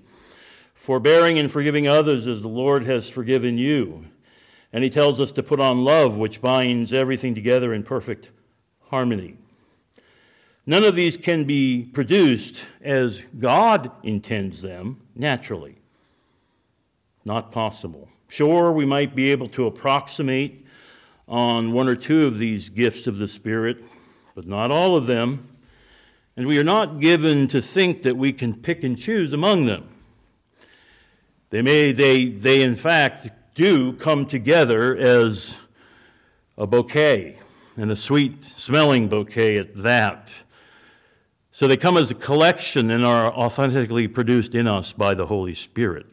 forbearing 0.73 1.37
and 1.37 1.51
forgiving 1.51 1.87
others 1.87 2.25
as 2.25 2.41
the 2.41 2.47
Lord 2.47 2.85
has 2.85 3.07
forgiven 3.07 3.57
you. 3.57 4.05
And 4.73 4.83
he 4.83 4.89
tells 4.89 5.19
us 5.19 5.31
to 5.33 5.43
put 5.43 5.59
on 5.59 5.83
love, 5.83 6.17
which 6.17 6.41
binds 6.41 6.91
everything 6.91 7.35
together 7.35 7.73
in 7.73 7.83
perfect 7.83 8.31
harmony. 8.85 9.37
None 10.69 10.83
of 10.83 10.95
these 10.95 11.15
can 11.15 11.45
be 11.45 11.83
produced 11.83 12.57
as 12.81 13.21
God 13.39 13.89
intends 14.03 14.61
them 14.61 14.99
naturally. 15.15 15.77
Not 17.23 17.53
possible. 17.53 18.09
Sure, 18.27 18.73
we 18.73 18.85
might 18.85 19.15
be 19.15 19.31
able 19.31 19.47
to 19.47 19.65
approximate 19.65 20.65
on 21.25 21.71
one 21.71 21.87
or 21.87 21.95
two 21.95 22.27
of 22.27 22.37
these 22.37 22.67
gifts 22.67 23.07
of 23.07 23.17
the 23.17 23.29
Spirit, 23.29 23.81
but 24.35 24.45
not 24.45 24.69
all 24.69 24.97
of 24.97 25.07
them. 25.07 25.47
And 26.35 26.45
we 26.45 26.59
are 26.59 26.65
not 26.65 26.99
given 26.99 27.47
to 27.47 27.61
think 27.61 28.03
that 28.03 28.17
we 28.17 28.33
can 28.33 28.53
pick 28.53 28.83
and 28.83 28.99
choose 28.99 29.31
among 29.31 29.67
them. 29.67 29.87
They 31.49 31.61
may, 31.61 31.93
they, 31.93 32.25
they 32.25 32.61
in 32.61 32.75
fact 32.75 33.29
do 33.55 33.93
come 33.93 34.25
together 34.25 34.97
as 34.97 35.55
a 36.57 36.67
bouquet, 36.67 37.39
and 37.77 37.89
a 37.89 37.95
sweet 37.95 38.43
smelling 38.43 39.07
bouquet 39.07 39.57
at 39.57 39.73
that. 39.77 40.33
So 41.57 41.67
they 41.67 41.75
come 41.75 41.97
as 41.97 42.11
a 42.11 42.13
collection 42.13 42.91
and 42.91 43.03
are 43.03 43.33
authentically 43.33 44.07
produced 44.07 44.53
in 44.53 44.67
us 44.67 44.93
by 44.93 45.15
the 45.15 45.25
Holy 45.25 45.55
Spirit. 45.55 46.05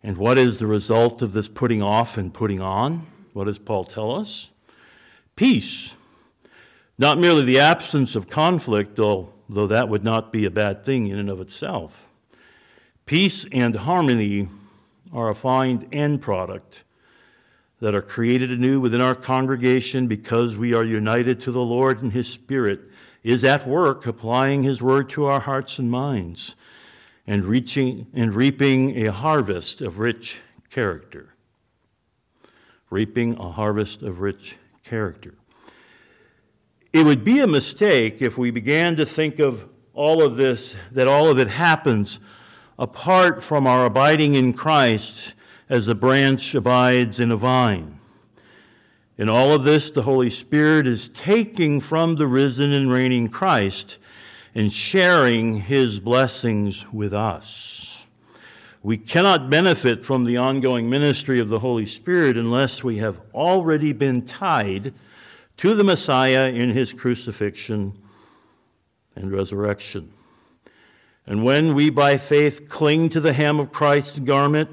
And 0.00 0.16
what 0.16 0.38
is 0.38 0.60
the 0.60 0.68
result 0.68 1.22
of 1.22 1.32
this 1.32 1.48
putting 1.48 1.82
off 1.82 2.16
and 2.16 2.32
putting 2.32 2.60
on? 2.60 3.08
What 3.32 3.46
does 3.46 3.58
Paul 3.58 3.82
tell 3.82 4.14
us? 4.14 4.52
Peace. 5.34 5.94
Not 6.96 7.18
merely 7.18 7.44
the 7.44 7.58
absence 7.58 8.14
of 8.14 8.28
conflict, 8.28 9.00
although 9.00 9.66
that 9.66 9.88
would 9.88 10.04
not 10.04 10.30
be 10.30 10.44
a 10.44 10.52
bad 10.52 10.84
thing 10.84 11.08
in 11.08 11.18
and 11.18 11.28
of 11.28 11.40
itself. 11.40 12.06
Peace 13.06 13.44
and 13.50 13.74
harmony 13.74 14.46
are 15.12 15.30
a 15.30 15.34
fine 15.34 15.88
end 15.92 16.22
product 16.22 16.84
that 17.80 17.92
are 17.92 18.00
created 18.00 18.52
anew 18.52 18.78
within 18.78 19.00
our 19.00 19.16
congregation 19.16 20.06
because 20.06 20.54
we 20.54 20.72
are 20.72 20.84
united 20.84 21.40
to 21.40 21.50
the 21.50 21.58
Lord 21.58 22.04
and 22.04 22.12
His 22.12 22.28
Spirit 22.28 22.82
is 23.22 23.44
at 23.44 23.66
work 23.66 24.06
applying 24.06 24.62
His 24.62 24.82
word 24.82 25.08
to 25.10 25.24
our 25.26 25.40
hearts 25.40 25.78
and 25.78 25.90
minds 25.90 26.56
and 27.26 27.44
reaching 27.44 28.06
and 28.12 28.34
reaping 28.34 29.06
a 29.06 29.12
harvest 29.12 29.80
of 29.80 29.98
rich 29.98 30.38
character. 30.70 31.34
Reaping 32.90 33.36
a 33.38 33.50
harvest 33.50 34.02
of 34.02 34.20
rich 34.20 34.56
character. 34.84 35.34
It 36.92 37.04
would 37.04 37.24
be 37.24 37.38
a 37.38 37.46
mistake 37.46 38.20
if 38.20 38.36
we 38.36 38.50
began 38.50 38.96
to 38.96 39.06
think 39.06 39.38
of 39.38 39.66
all 39.94 40.22
of 40.22 40.36
this, 40.36 40.74
that 40.90 41.08
all 41.08 41.28
of 41.28 41.38
it 41.38 41.48
happens 41.48 42.18
apart 42.78 43.42
from 43.42 43.66
our 43.66 43.86
abiding 43.86 44.34
in 44.34 44.52
Christ 44.52 45.34
as 45.68 45.88
a 45.88 45.94
branch 45.94 46.54
abides 46.54 47.20
in 47.20 47.30
a 47.30 47.36
vine. 47.36 47.98
In 49.18 49.28
all 49.28 49.52
of 49.52 49.64
this, 49.64 49.90
the 49.90 50.02
Holy 50.02 50.30
Spirit 50.30 50.86
is 50.86 51.10
taking 51.10 51.80
from 51.80 52.16
the 52.16 52.26
risen 52.26 52.72
and 52.72 52.90
reigning 52.90 53.28
Christ 53.28 53.98
and 54.54 54.72
sharing 54.72 55.60
his 55.60 56.00
blessings 56.00 56.86
with 56.92 57.12
us. 57.12 58.04
We 58.82 58.96
cannot 58.96 59.50
benefit 59.50 60.04
from 60.04 60.24
the 60.24 60.38
ongoing 60.38 60.88
ministry 60.88 61.38
of 61.38 61.50
the 61.50 61.58
Holy 61.58 61.86
Spirit 61.86 62.36
unless 62.36 62.82
we 62.82 62.98
have 62.98 63.20
already 63.34 63.92
been 63.92 64.22
tied 64.22 64.94
to 65.58 65.74
the 65.74 65.84
Messiah 65.84 66.48
in 66.48 66.70
his 66.70 66.92
crucifixion 66.92 67.96
and 69.14 69.30
resurrection. 69.30 70.10
And 71.26 71.44
when 71.44 71.74
we 71.74 71.90
by 71.90 72.16
faith 72.16 72.68
cling 72.68 73.10
to 73.10 73.20
the 73.20 73.34
hem 73.34 73.60
of 73.60 73.70
Christ's 73.70 74.18
garment, 74.18 74.70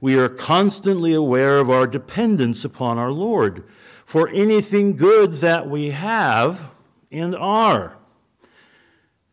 we 0.00 0.18
are 0.18 0.28
constantly 0.28 1.14
aware 1.14 1.58
of 1.58 1.70
our 1.70 1.86
dependence 1.86 2.64
upon 2.64 2.98
our 2.98 3.12
Lord 3.12 3.64
for 4.04 4.28
anything 4.28 4.96
good 4.96 5.32
that 5.32 5.68
we 5.68 5.90
have 5.90 6.70
and 7.10 7.34
are. 7.34 7.96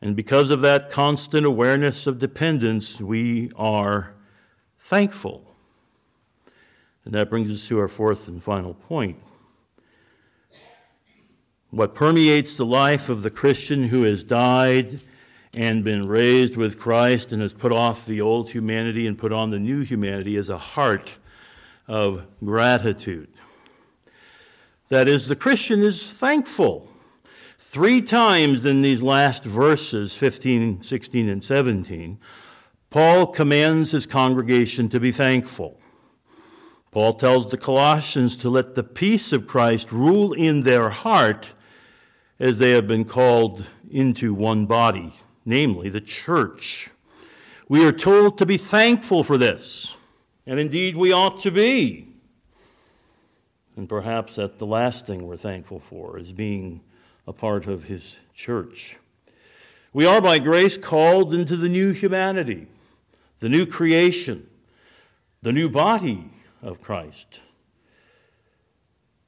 And 0.01 0.15
because 0.15 0.49
of 0.49 0.61
that 0.61 0.89
constant 0.89 1.45
awareness 1.45 2.07
of 2.07 2.19
dependence, 2.19 2.99
we 2.99 3.51
are 3.55 4.13
thankful. 4.77 5.45
And 7.05 7.13
that 7.13 7.29
brings 7.29 7.51
us 7.51 7.67
to 7.67 7.79
our 7.79 7.87
fourth 7.87 8.27
and 8.27 8.41
final 8.41 8.73
point. 8.73 9.17
What 11.69 11.95
permeates 11.95 12.55
the 12.55 12.65
life 12.65 13.09
of 13.09 13.23
the 13.23 13.29
Christian 13.29 13.87
who 13.87 14.03
has 14.03 14.23
died 14.23 14.99
and 15.55 15.83
been 15.83 16.07
raised 16.07 16.57
with 16.57 16.79
Christ 16.79 17.31
and 17.31 17.41
has 17.41 17.53
put 17.53 17.71
off 17.71 18.05
the 18.05 18.21
old 18.21 18.49
humanity 18.49 19.05
and 19.07 19.17
put 19.17 19.31
on 19.31 19.51
the 19.51 19.59
new 19.59 19.81
humanity 19.81 20.35
is 20.35 20.49
a 20.49 20.57
heart 20.57 21.11
of 21.87 22.25
gratitude. 22.43 23.29
That 24.89 25.07
is, 25.07 25.27
the 25.27 25.35
Christian 25.35 25.81
is 25.81 26.11
thankful 26.13 26.89
Three 27.73 28.01
times 28.01 28.65
in 28.65 28.83
these 28.83 29.01
last 29.01 29.43
verses, 29.43 30.13
15, 30.13 30.83
16, 30.83 31.29
and 31.29 31.43
17, 31.43 32.19
Paul 32.91 33.25
commands 33.27 33.91
his 33.91 34.05
congregation 34.05 34.89
to 34.89 34.99
be 34.99 35.11
thankful. 35.11 35.79
Paul 36.91 37.13
tells 37.13 37.49
the 37.49 37.57
Colossians 37.57 38.35
to 38.37 38.49
let 38.49 38.75
the 38.75 38.83
peace 38.83 39.31
of 39.31 39.47
Christ 39.47 39.91
rule 39.91 40.33
in 40.33 40.59
their 40.59 40.91
heart 40.91 41.53
as 42.39 42.59
they 42.59 42.71
have 42.71 42.85
been 42.85 43.05
called 43.05 43.65
into 43.89 44.35
one 44.35 44.67
body, 44.67 45.13
namely 45.45 45.89
the 45.89 46.01
church. 46.01 46.89
We 47.67 47.85
are 47.85 47.91
told 47.91 48.37
to 48.37 48.45
be 48.45 48.57
thankful 48.57 49.23
for 49.23 49.37
this, 49.37 49.95
and 50.45 50.59
indeed 50.59 50.95
we 50.95 51.11
ought 51.11 51.41
to 51.41 51.51
be. 51.51 52.07
And 53.75 53.89
perhaps 53.89 54.35
that 54.35 54.59
the 54.59 54.67
last 54.67 55.07
thing 55.07 55.25
we're 55.25 55.37
thankful 55.37 55.79
for 55.79 56.19
is 56.19 56.31
being 56.31 56.81
a 57.25 57.33
part 57.33 57.67
of 57.67 57.85
his 57.85 58.17
church. 58.35 58.97
We 59.93 60.05
are 60.05 60.21
by 60.21 60.39
grace 60.39 60.77
called 60.77 61.33
into 61.33 61.55
the 61.55 61.69
new 61.69 61.91
humanity, 61.91 62.67
the 63.39 63.49
new 63.49 63.65
creation, 63.65 64.47
the 65.41 65.51
new 65.51 65.69
body 65.69 66.29
of 66.61 66.81
Christ, 66.81 67.39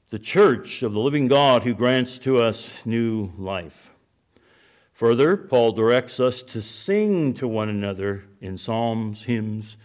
the 0.09 0.19
church 0.19 0.83
of 0.83 0.93
the 0.93 0.99
living 0.99 1.27
God 1.27 1.63
who 1.63 1.73
grants 1.73 2.17
to 2.19 2.37
us 2.37 2.69
new 2.85 3.31
life. 3.37 3.91
Further, 4.95 5.35
Paul 5.35 5.73
directs 5.73 6.21
us 6.21 6.41
to 6.43 6.61
sing 6.61 7.33
to 7.33 7.49
one 7.49 7.67
another 7.67 8.23
in 8.39 8.57
psalms, 8.57 9.23
hymns, 9.23 9.75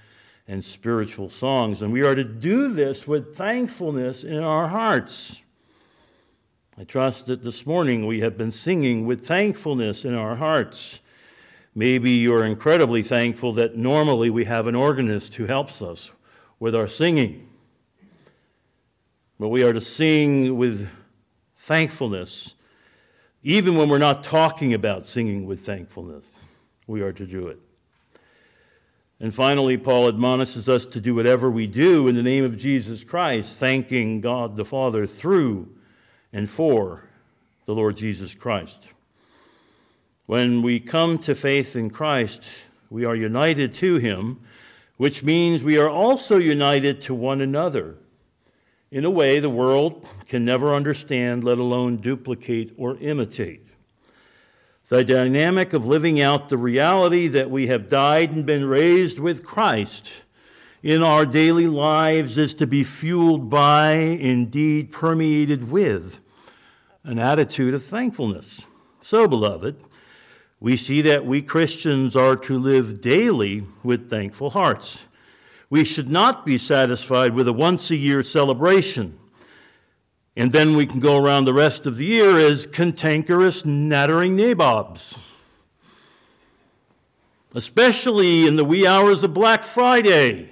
and 0.47 0.65
spiritual 0.65 1.29
songs. 1.29 1.83
And 1.83 1.93
we 1.93 2.03
are 2.03 2.15
to 2.15 2.23
do 2.23 2.73
this 2.73 3.09
with 3.09 3.35
thankfulness 3.35 4.23
in 4.23 4.39
our 4.39 4.69
hearts. 4.69 5.43
I 6.79 6.85
trust 6.85 7.27
that 7.27 7.43
this 7.43 7.67
morning 7.67 8.07
we 8.07 8.21
have 8.21 8.39
been 8.39 8.53
singing 8.53 9.05
with 9.05 9.27
thankfulness 9.27 10.05
in 10.05 10.15
our 10.15 10.37
hearts. 10.37 11.01
Maybe 11.75 12.13
you're 12.13 12.45
incredibly 12.45 13.03
thankful 13.03 13.53
that 13.55 13.77
normally 13.77 14.31
we 14.31 14.45
have 14.45 14.69
an 14.69 14.77
organist 14.77 15.35
who 15.35 15.47
helps 15.47 15.83
us 15.83 16.13
with 16.61 16.77
our 16.77 16.87
singing. 16.87 17.49
But 19.41 19.49
we 19.49 19.65
are 19.65 19.73
to 19.73 19.81
sing 19.81 20.57
with 20.57 20.89
thankfulness, 21.59 22.55
even 23.43 23.77
when 23.77 23.89
we're 23.89 23.99
not 23.99 24.23
talking 24.25 24.75
about 24.75 25.07
singing 25.07 25.47
with 25.47 25.61
thankfulness. 25.61 26.31
We 26.87 27.01
are 27.01 27.13
to 27.13 27.27
do 27.27 27.49
it. 27.49 27.59
And 29.19 29.35
finally, 29.35 29.77
Paul 29.77 30.09
admonishes 30.09 30.69
us 30.69 30.87
to 30.87 31.01
do 31.01 31.15
whatever 31.15 31.51
we 31.51 31.67
do 31.67 32.09
in 32.09 32.17
the 32.17 32.23
name 32.23 32.45
of 32.45 32.57
Jesus 32.57 33.05
Christ, 33.05 33.57
thanking 33.57 34.21
God 34.21 34.57
the 34.57 34.65
Father 34.65 35.07
through 35.07 35.69
and 36.33 36.49
for 36.49 37.05
the 37.67 37.75
Lord 37.75 37.97
Jesus 37.97 38.35
Christ. 38.35 38.79
When 40.27 40.63
we 40.63 40.81
come 40.81 41.19
to 41.19 41.35
faith 41.35 41.77
in 41.77 41.91
Christ, 41.91 42.45
we 42.89 43.05
are 43.05 43.15
united 43.15 43.73
to 43.75 43.97
Him, 43.97 44.41
which 44.97 45.23
means 45.23 45.63
we 45.63 45.77
are 45.77 45.89
also 45.89 46.39
united 46.39 47.01
to 47.03 47.15
one 47.15 47.41
another 47.41 47.97
in 48.91 49.05
a 49.05 49.11
way 49.11 49.39
the 49.39 49.51
world 49.51 50.09
can 50.29 50.45
never 50.45 50.75
understand, 50.75 51.45
let 51.45 51.59
alone 51.59 51.97
duplicate 51.97 52.73
or 52.77 52.97
imitate. 52.99 53.67
The 54.89 55.05
dynamic 55.05 55.73
of 55.73 55.87
living 55.87 56.21
out 56.21 56.49
the 56.49 56.59
reality 56.59 57.29
that 57.29 57.51
we 57.51 57.69
have 57.69 57.89
died 57.89 58.33
and 58.33 58.45
been 58.45 58.65
raised 58.65 59.21
with 59.21 59.45
Christ 59.45 60.11
in 60.83 61.03
our 61.03 61.25
daily 61.25 61.69
lives 61.69 62.39
is 62.39 62.55
to 62.55 62.67
be 62.67 62.83
fueled 62.83 63.49
by, 63.49 63.93
indeed 63.93 64.91
permeated 64.91 65.71
with, 65.71 66.19
an 67.05 67.19
attitude 67.19 67.75
of 67.75 67.85
thankfulness. 67.85 68.67
So, 69.01 69.29
beloved, 69.29 69.77
we 70.59 70.77
see 70.77 71.03
that 71.03 71.25
we 71.25 71.41
Christians 71.41 72.17
are 72.17 72.37
to 72.37 72.59
live 72.59 73.01
daily 73.01 73.65
with 73.85 74.11
thankful 74.11 74.51
hearts. 74.51 74.99
We 75.71 75.85
should 75.85 76.11
not 76.11 76.45
be 76.45 76.59
satisfied 76.59 77.33
with 77.33 77.47
a 77.47 77.53
once 77.53 77.93
a 77.93 77.97
year 77.97 78.25
celebration. 78.25 79.17
And 80.37 80.51
then 80.51 80.75
we 80.75 80.85
can 80.85 80.99
go 80.99 81.17
around 81.17 81.45
the 81.45 81.55
rest 81.55 81.87
of 81.87 81.97
the 81.97 82.05
year 82.05 82.39
as 82.39 82.67
cantankerous, 82.67 83.65
nattering 83.65 84.37
nabobs. 84.37 85.17
Especially 87.55 88.47
in 88.47 88.57
the 88.57 88.65
wee 88.65 88.87
hours 88.87 89.23
of 89.23 89.33
Black 89.33 89.63
Friday. 89.63 90.51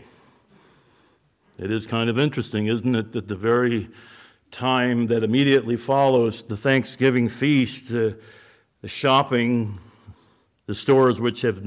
It 1.58 1.72
is 1.72 1.86
kind 1.86 2.08
of 2.08 2.18
interesting, 2.18 2.66
isn't 2.66 2.94
it, 2.94 3.12
that 3.12 3.26
the 3.26 3.34
very 3.34 3.88
time 4.52 5.08
that 5.08 5.24
immediately 5.24 5.76
follows 5.76 6.42
the 6.42 6.56
Thanksgiving 6.56 7.28
feast, 7.28 7.90
uh, 7.92 8.12
the 8.82 8.88
shopping 8.88 9.80
the 10.68 10.74
stores 10.74 11.18
which 11.18 11.40
have 11.40 11.62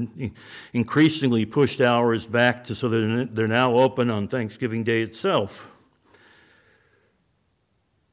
increasingly 0.72 1.44
pushed 1.44 1.80
hours 1.80 2.24
back 2.24 2.62
to 2.62 2.72
so 2.72 2.88
that 2.88 3.30
they're 3.32 3.48
now 3.48 3.74
open 3.74 4.08
on 4.08 4.28
Thanksgiving 4.28 4.84
Day 4.84 5.02
itself. 5.02 5.66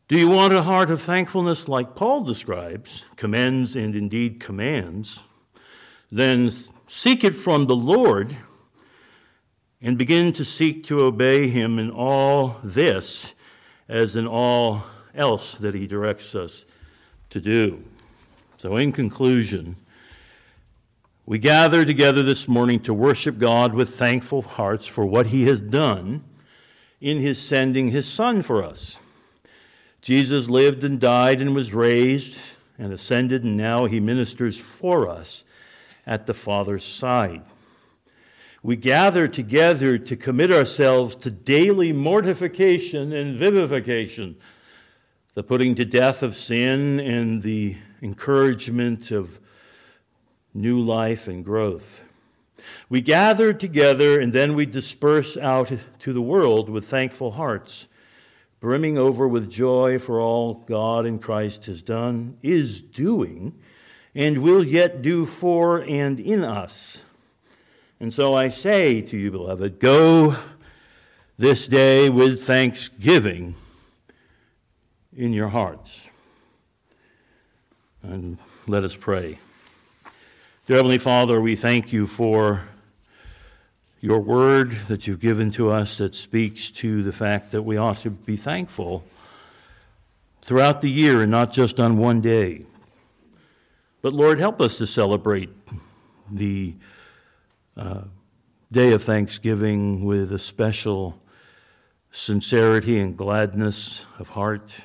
Do 0.08 0.17
you 0.17 0.28
want 0.28 0.52
a 0.52 0.63
heart 0.63 0.89
of 0.89 0.99
thankfulness 0.99 1.67
like 1.67 1.93
Paul 1.93 2.23
describes, 2.23 3.06
commends 3.17 3.75
and 3.75 3.95
indeed 3.95 4.39
commands? 4.39 5.28
Then 6.12 6.49
seek 6.88 7.23
it 7.23 7.36
from 7.36 7.67
the 7.67 7.75
Lord 7.75 8.36
and 9.80 9.95
begin 9.95 10.32
to 10.32 10.43
seek 10.43 10.84
to 10.86 11.02
obey 11.02 11.49
him 11.49 11.78
in 11.78 11.91
all 11.91 12.60
this 12.63 13.36
as 13.88 14.15
in 14.15 14.25
all 14.25 14.86
else 15.13 15.54
that 15.54 15.75
he 15.75 15.86
directs 15.86 16.34
us 16.34 16.65
to 17.30 17.39
do. 17.39 17.84
So, 18.58 18.75
in 18.75 18.91
conclusion, 18.91 19.75
we 21.30 21.38
gather 21.38 21.86
together 21.86 22.24
this 22.24 22.48
morning 22.48 22.80
to 22.80 22.92
worship 22.92 23.38
God 23.38 23.76
with 23.76 23.89
thankful 23.89 24.42
hearts 24.42 24.88
for 24.88 25.06
what 25.06 25.28
He 25.28 25.46
has 25.46 25.62
done 25.62 26.24
in 27.00 27.20
His 27.20 27.39
sending 27.39 27.92
His 27.92 28.12
Son 28.12 28.42
for 28.42 28.63
us. 28.63 29.00
Jesus 30.02 30.50
lived 30.50 30.84
and 30.84 31.00
died 31.00 31.39
and 31.39 31.54
was 31.54 31.72
raised 31.72 32.39
and 32.80 32.92
ascended, 32.92 33.44
and 33.44 33.56
now 33.56 33.86
He 33.86 34.00
ministers 34.00 34.58
for 34.58 35.08
us 35.08 35.44
at 36.08 36.26
the 36.26 36.34
Father's 36.34 36.84
side. 36.84 37.44
We 38.63 38.76
gather 38.76 39.28
together 39.28 40.00
to 40.00 40.15
commit 40.15 40.52
ourselves 40.52 41.15
to 41.18 41.30
daily 41.30 41.94
mortification 41.94 43.13
and 43.13 43.38
vivification, 43.38 44.36
the 45.36 45.44
putting 45.44 45.76
to 45.76 45.86
death 45.86 46.24
of 46.24 46.36
sin 46.36 47.00
and 47.00 47.44
the 47.44 47.78
encouragement 48.02 49.12
of 49.12 49.39
new 50.54 50.80
life 50.80 51.28
and 51.28 51.44
growth. 51.44 52.04
We 52.90 53.02
gather 53.02 53.54
together 53.54 54.20
and 54.20 54.34
then 54.34 54.56
we 54.56 54.66
disperse 54.66 55.38
out 55.38 55.72
to 56.00 56.14
the 56.14 56.22
world 56.22 56.70
with 56.70 56.86
thankful 56.86 57.32
hearts, 57.32 57.88
brimming 58.60 58.98
over 58.98 59.28
with 59.28 59.50
joy 59.50 60.00
for 60.00 60.20
all 60.20 60.56
God 60.56 61.06
in 61.06 61.20
Christ 61.20 61.66
has 61.66 61.82
done, 61.82 62.38
is 62.42 62.82
doing, 62.82 63.54
and 64.16 64.40
will 64.40 64.64
yet 64.64 65.02
do 65.02 65.26
for 65.26 65.84
and 65.88 66.20
in 66.20 66.44
us. 66.44 67.02
And 68.00 68.14
so 68.14 68.34
I 68.34 68.50
say 68.50 69.02
to 69.02 69.18
you, 69.18 69.32
beloved, 69.32 69.80
go 69.80 70.36
this 71.38 71.68
day 71.68 72.10
with 72.10 72.44
thanksgiving 72.44 73.56
in 75.16 75.34
your 75.34 75.50
hearts. 75.50 76.06
And 78.02 78.38
let 78.68 78.84
us 78.84 78.96
pray. 78.96 79.38
Dear 80.70 80.76
Heavenly 80.76 81.00
Father, 81.00 81.42
we 81.42 81.56
thank 81.56 81.92
you 81.92 82.06
for 82.06 82.62
your 84.02 84.20
word 84.20 84.70
that 84.88 85.08
you've 85.08 85.20
given 85.20 85.50
to 85.54 85.72
us 85.72 85.98
that 85.98 86.14
speaks 86.14 86.70
to 86.70 87.02
the 87.02 87.12
fact 87.12 87.54
that 87.54 87.64
we 87.64 87.76
ought 87.76 87.98
to 88.02 88.12
be 88.12 88.38
thankful 88.38 89.04
throughout 90.44 90.82
the 90.82 90.90
year 90.92 91.24
and 91.24 91.32
not 91.32 91.52
just 91.54 91.80
on 91.80 91.98
one 91.98 92.22
day. 92.22 92.68
But 94.04 94.14
Lord, 94.14 94.38
help 94.38 94.62
us 94.62 94.78
to 94.78 94.86
celebrate 94.86 95.50
the 96.30 96.76
uh, 97.76 98.02
day 98.72 98.92
of 98.92 99.02
Thanksgiving 99.04 100.06
with 100.06 100.32
a 100.32 100.38
special 100.38 101.20
sincerity 102.12 103.00
and 103.00 103.18
gladness 103.18 104.06
of 104.20 104.30
heart. 104.30 104.76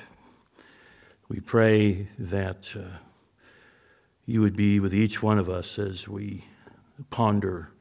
We 1.29 1.41
pray 1.41 2.07
that. 2.17 2.73
Uh, 2.75 3.04
you 4.25 4.41
would 4.41 4.55
be 4.55 4.79
with 4.79 4.93
each 4.93 5.21
one 5.21 5.37
of 5.37 5.49
us 5.49 5.77
as 5.77 6.07
we 6.07 6.45
ponder 7.09 7.71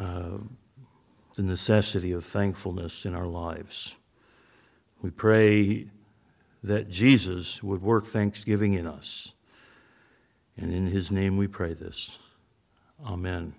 uh, 0.00 0.38
the 1.36 1.42
necessity 1.42 2.12
of 2.12 2.24
thankfulness 2.24 3.04
in 3.04 3.14
our 3.14 3.26
lives. 3.26 3.96
We 5.02 5.10
pray 5.10 5.86
that 6.62 6.88
Jesus 6.88 7.62
would 7.62 7.82
work 7.82 8.06
thanksgiving 8.06 8.74
in 8.74 8.86
us. 8.86 9.32
And 10.56 10.72
in 10.72 10.86
his 10.86 11.10
name 11.10 11.36
we 11.36 11.46
pray 11.46 11.74
this. 11.74 12.18
Amen. 13.04 13.54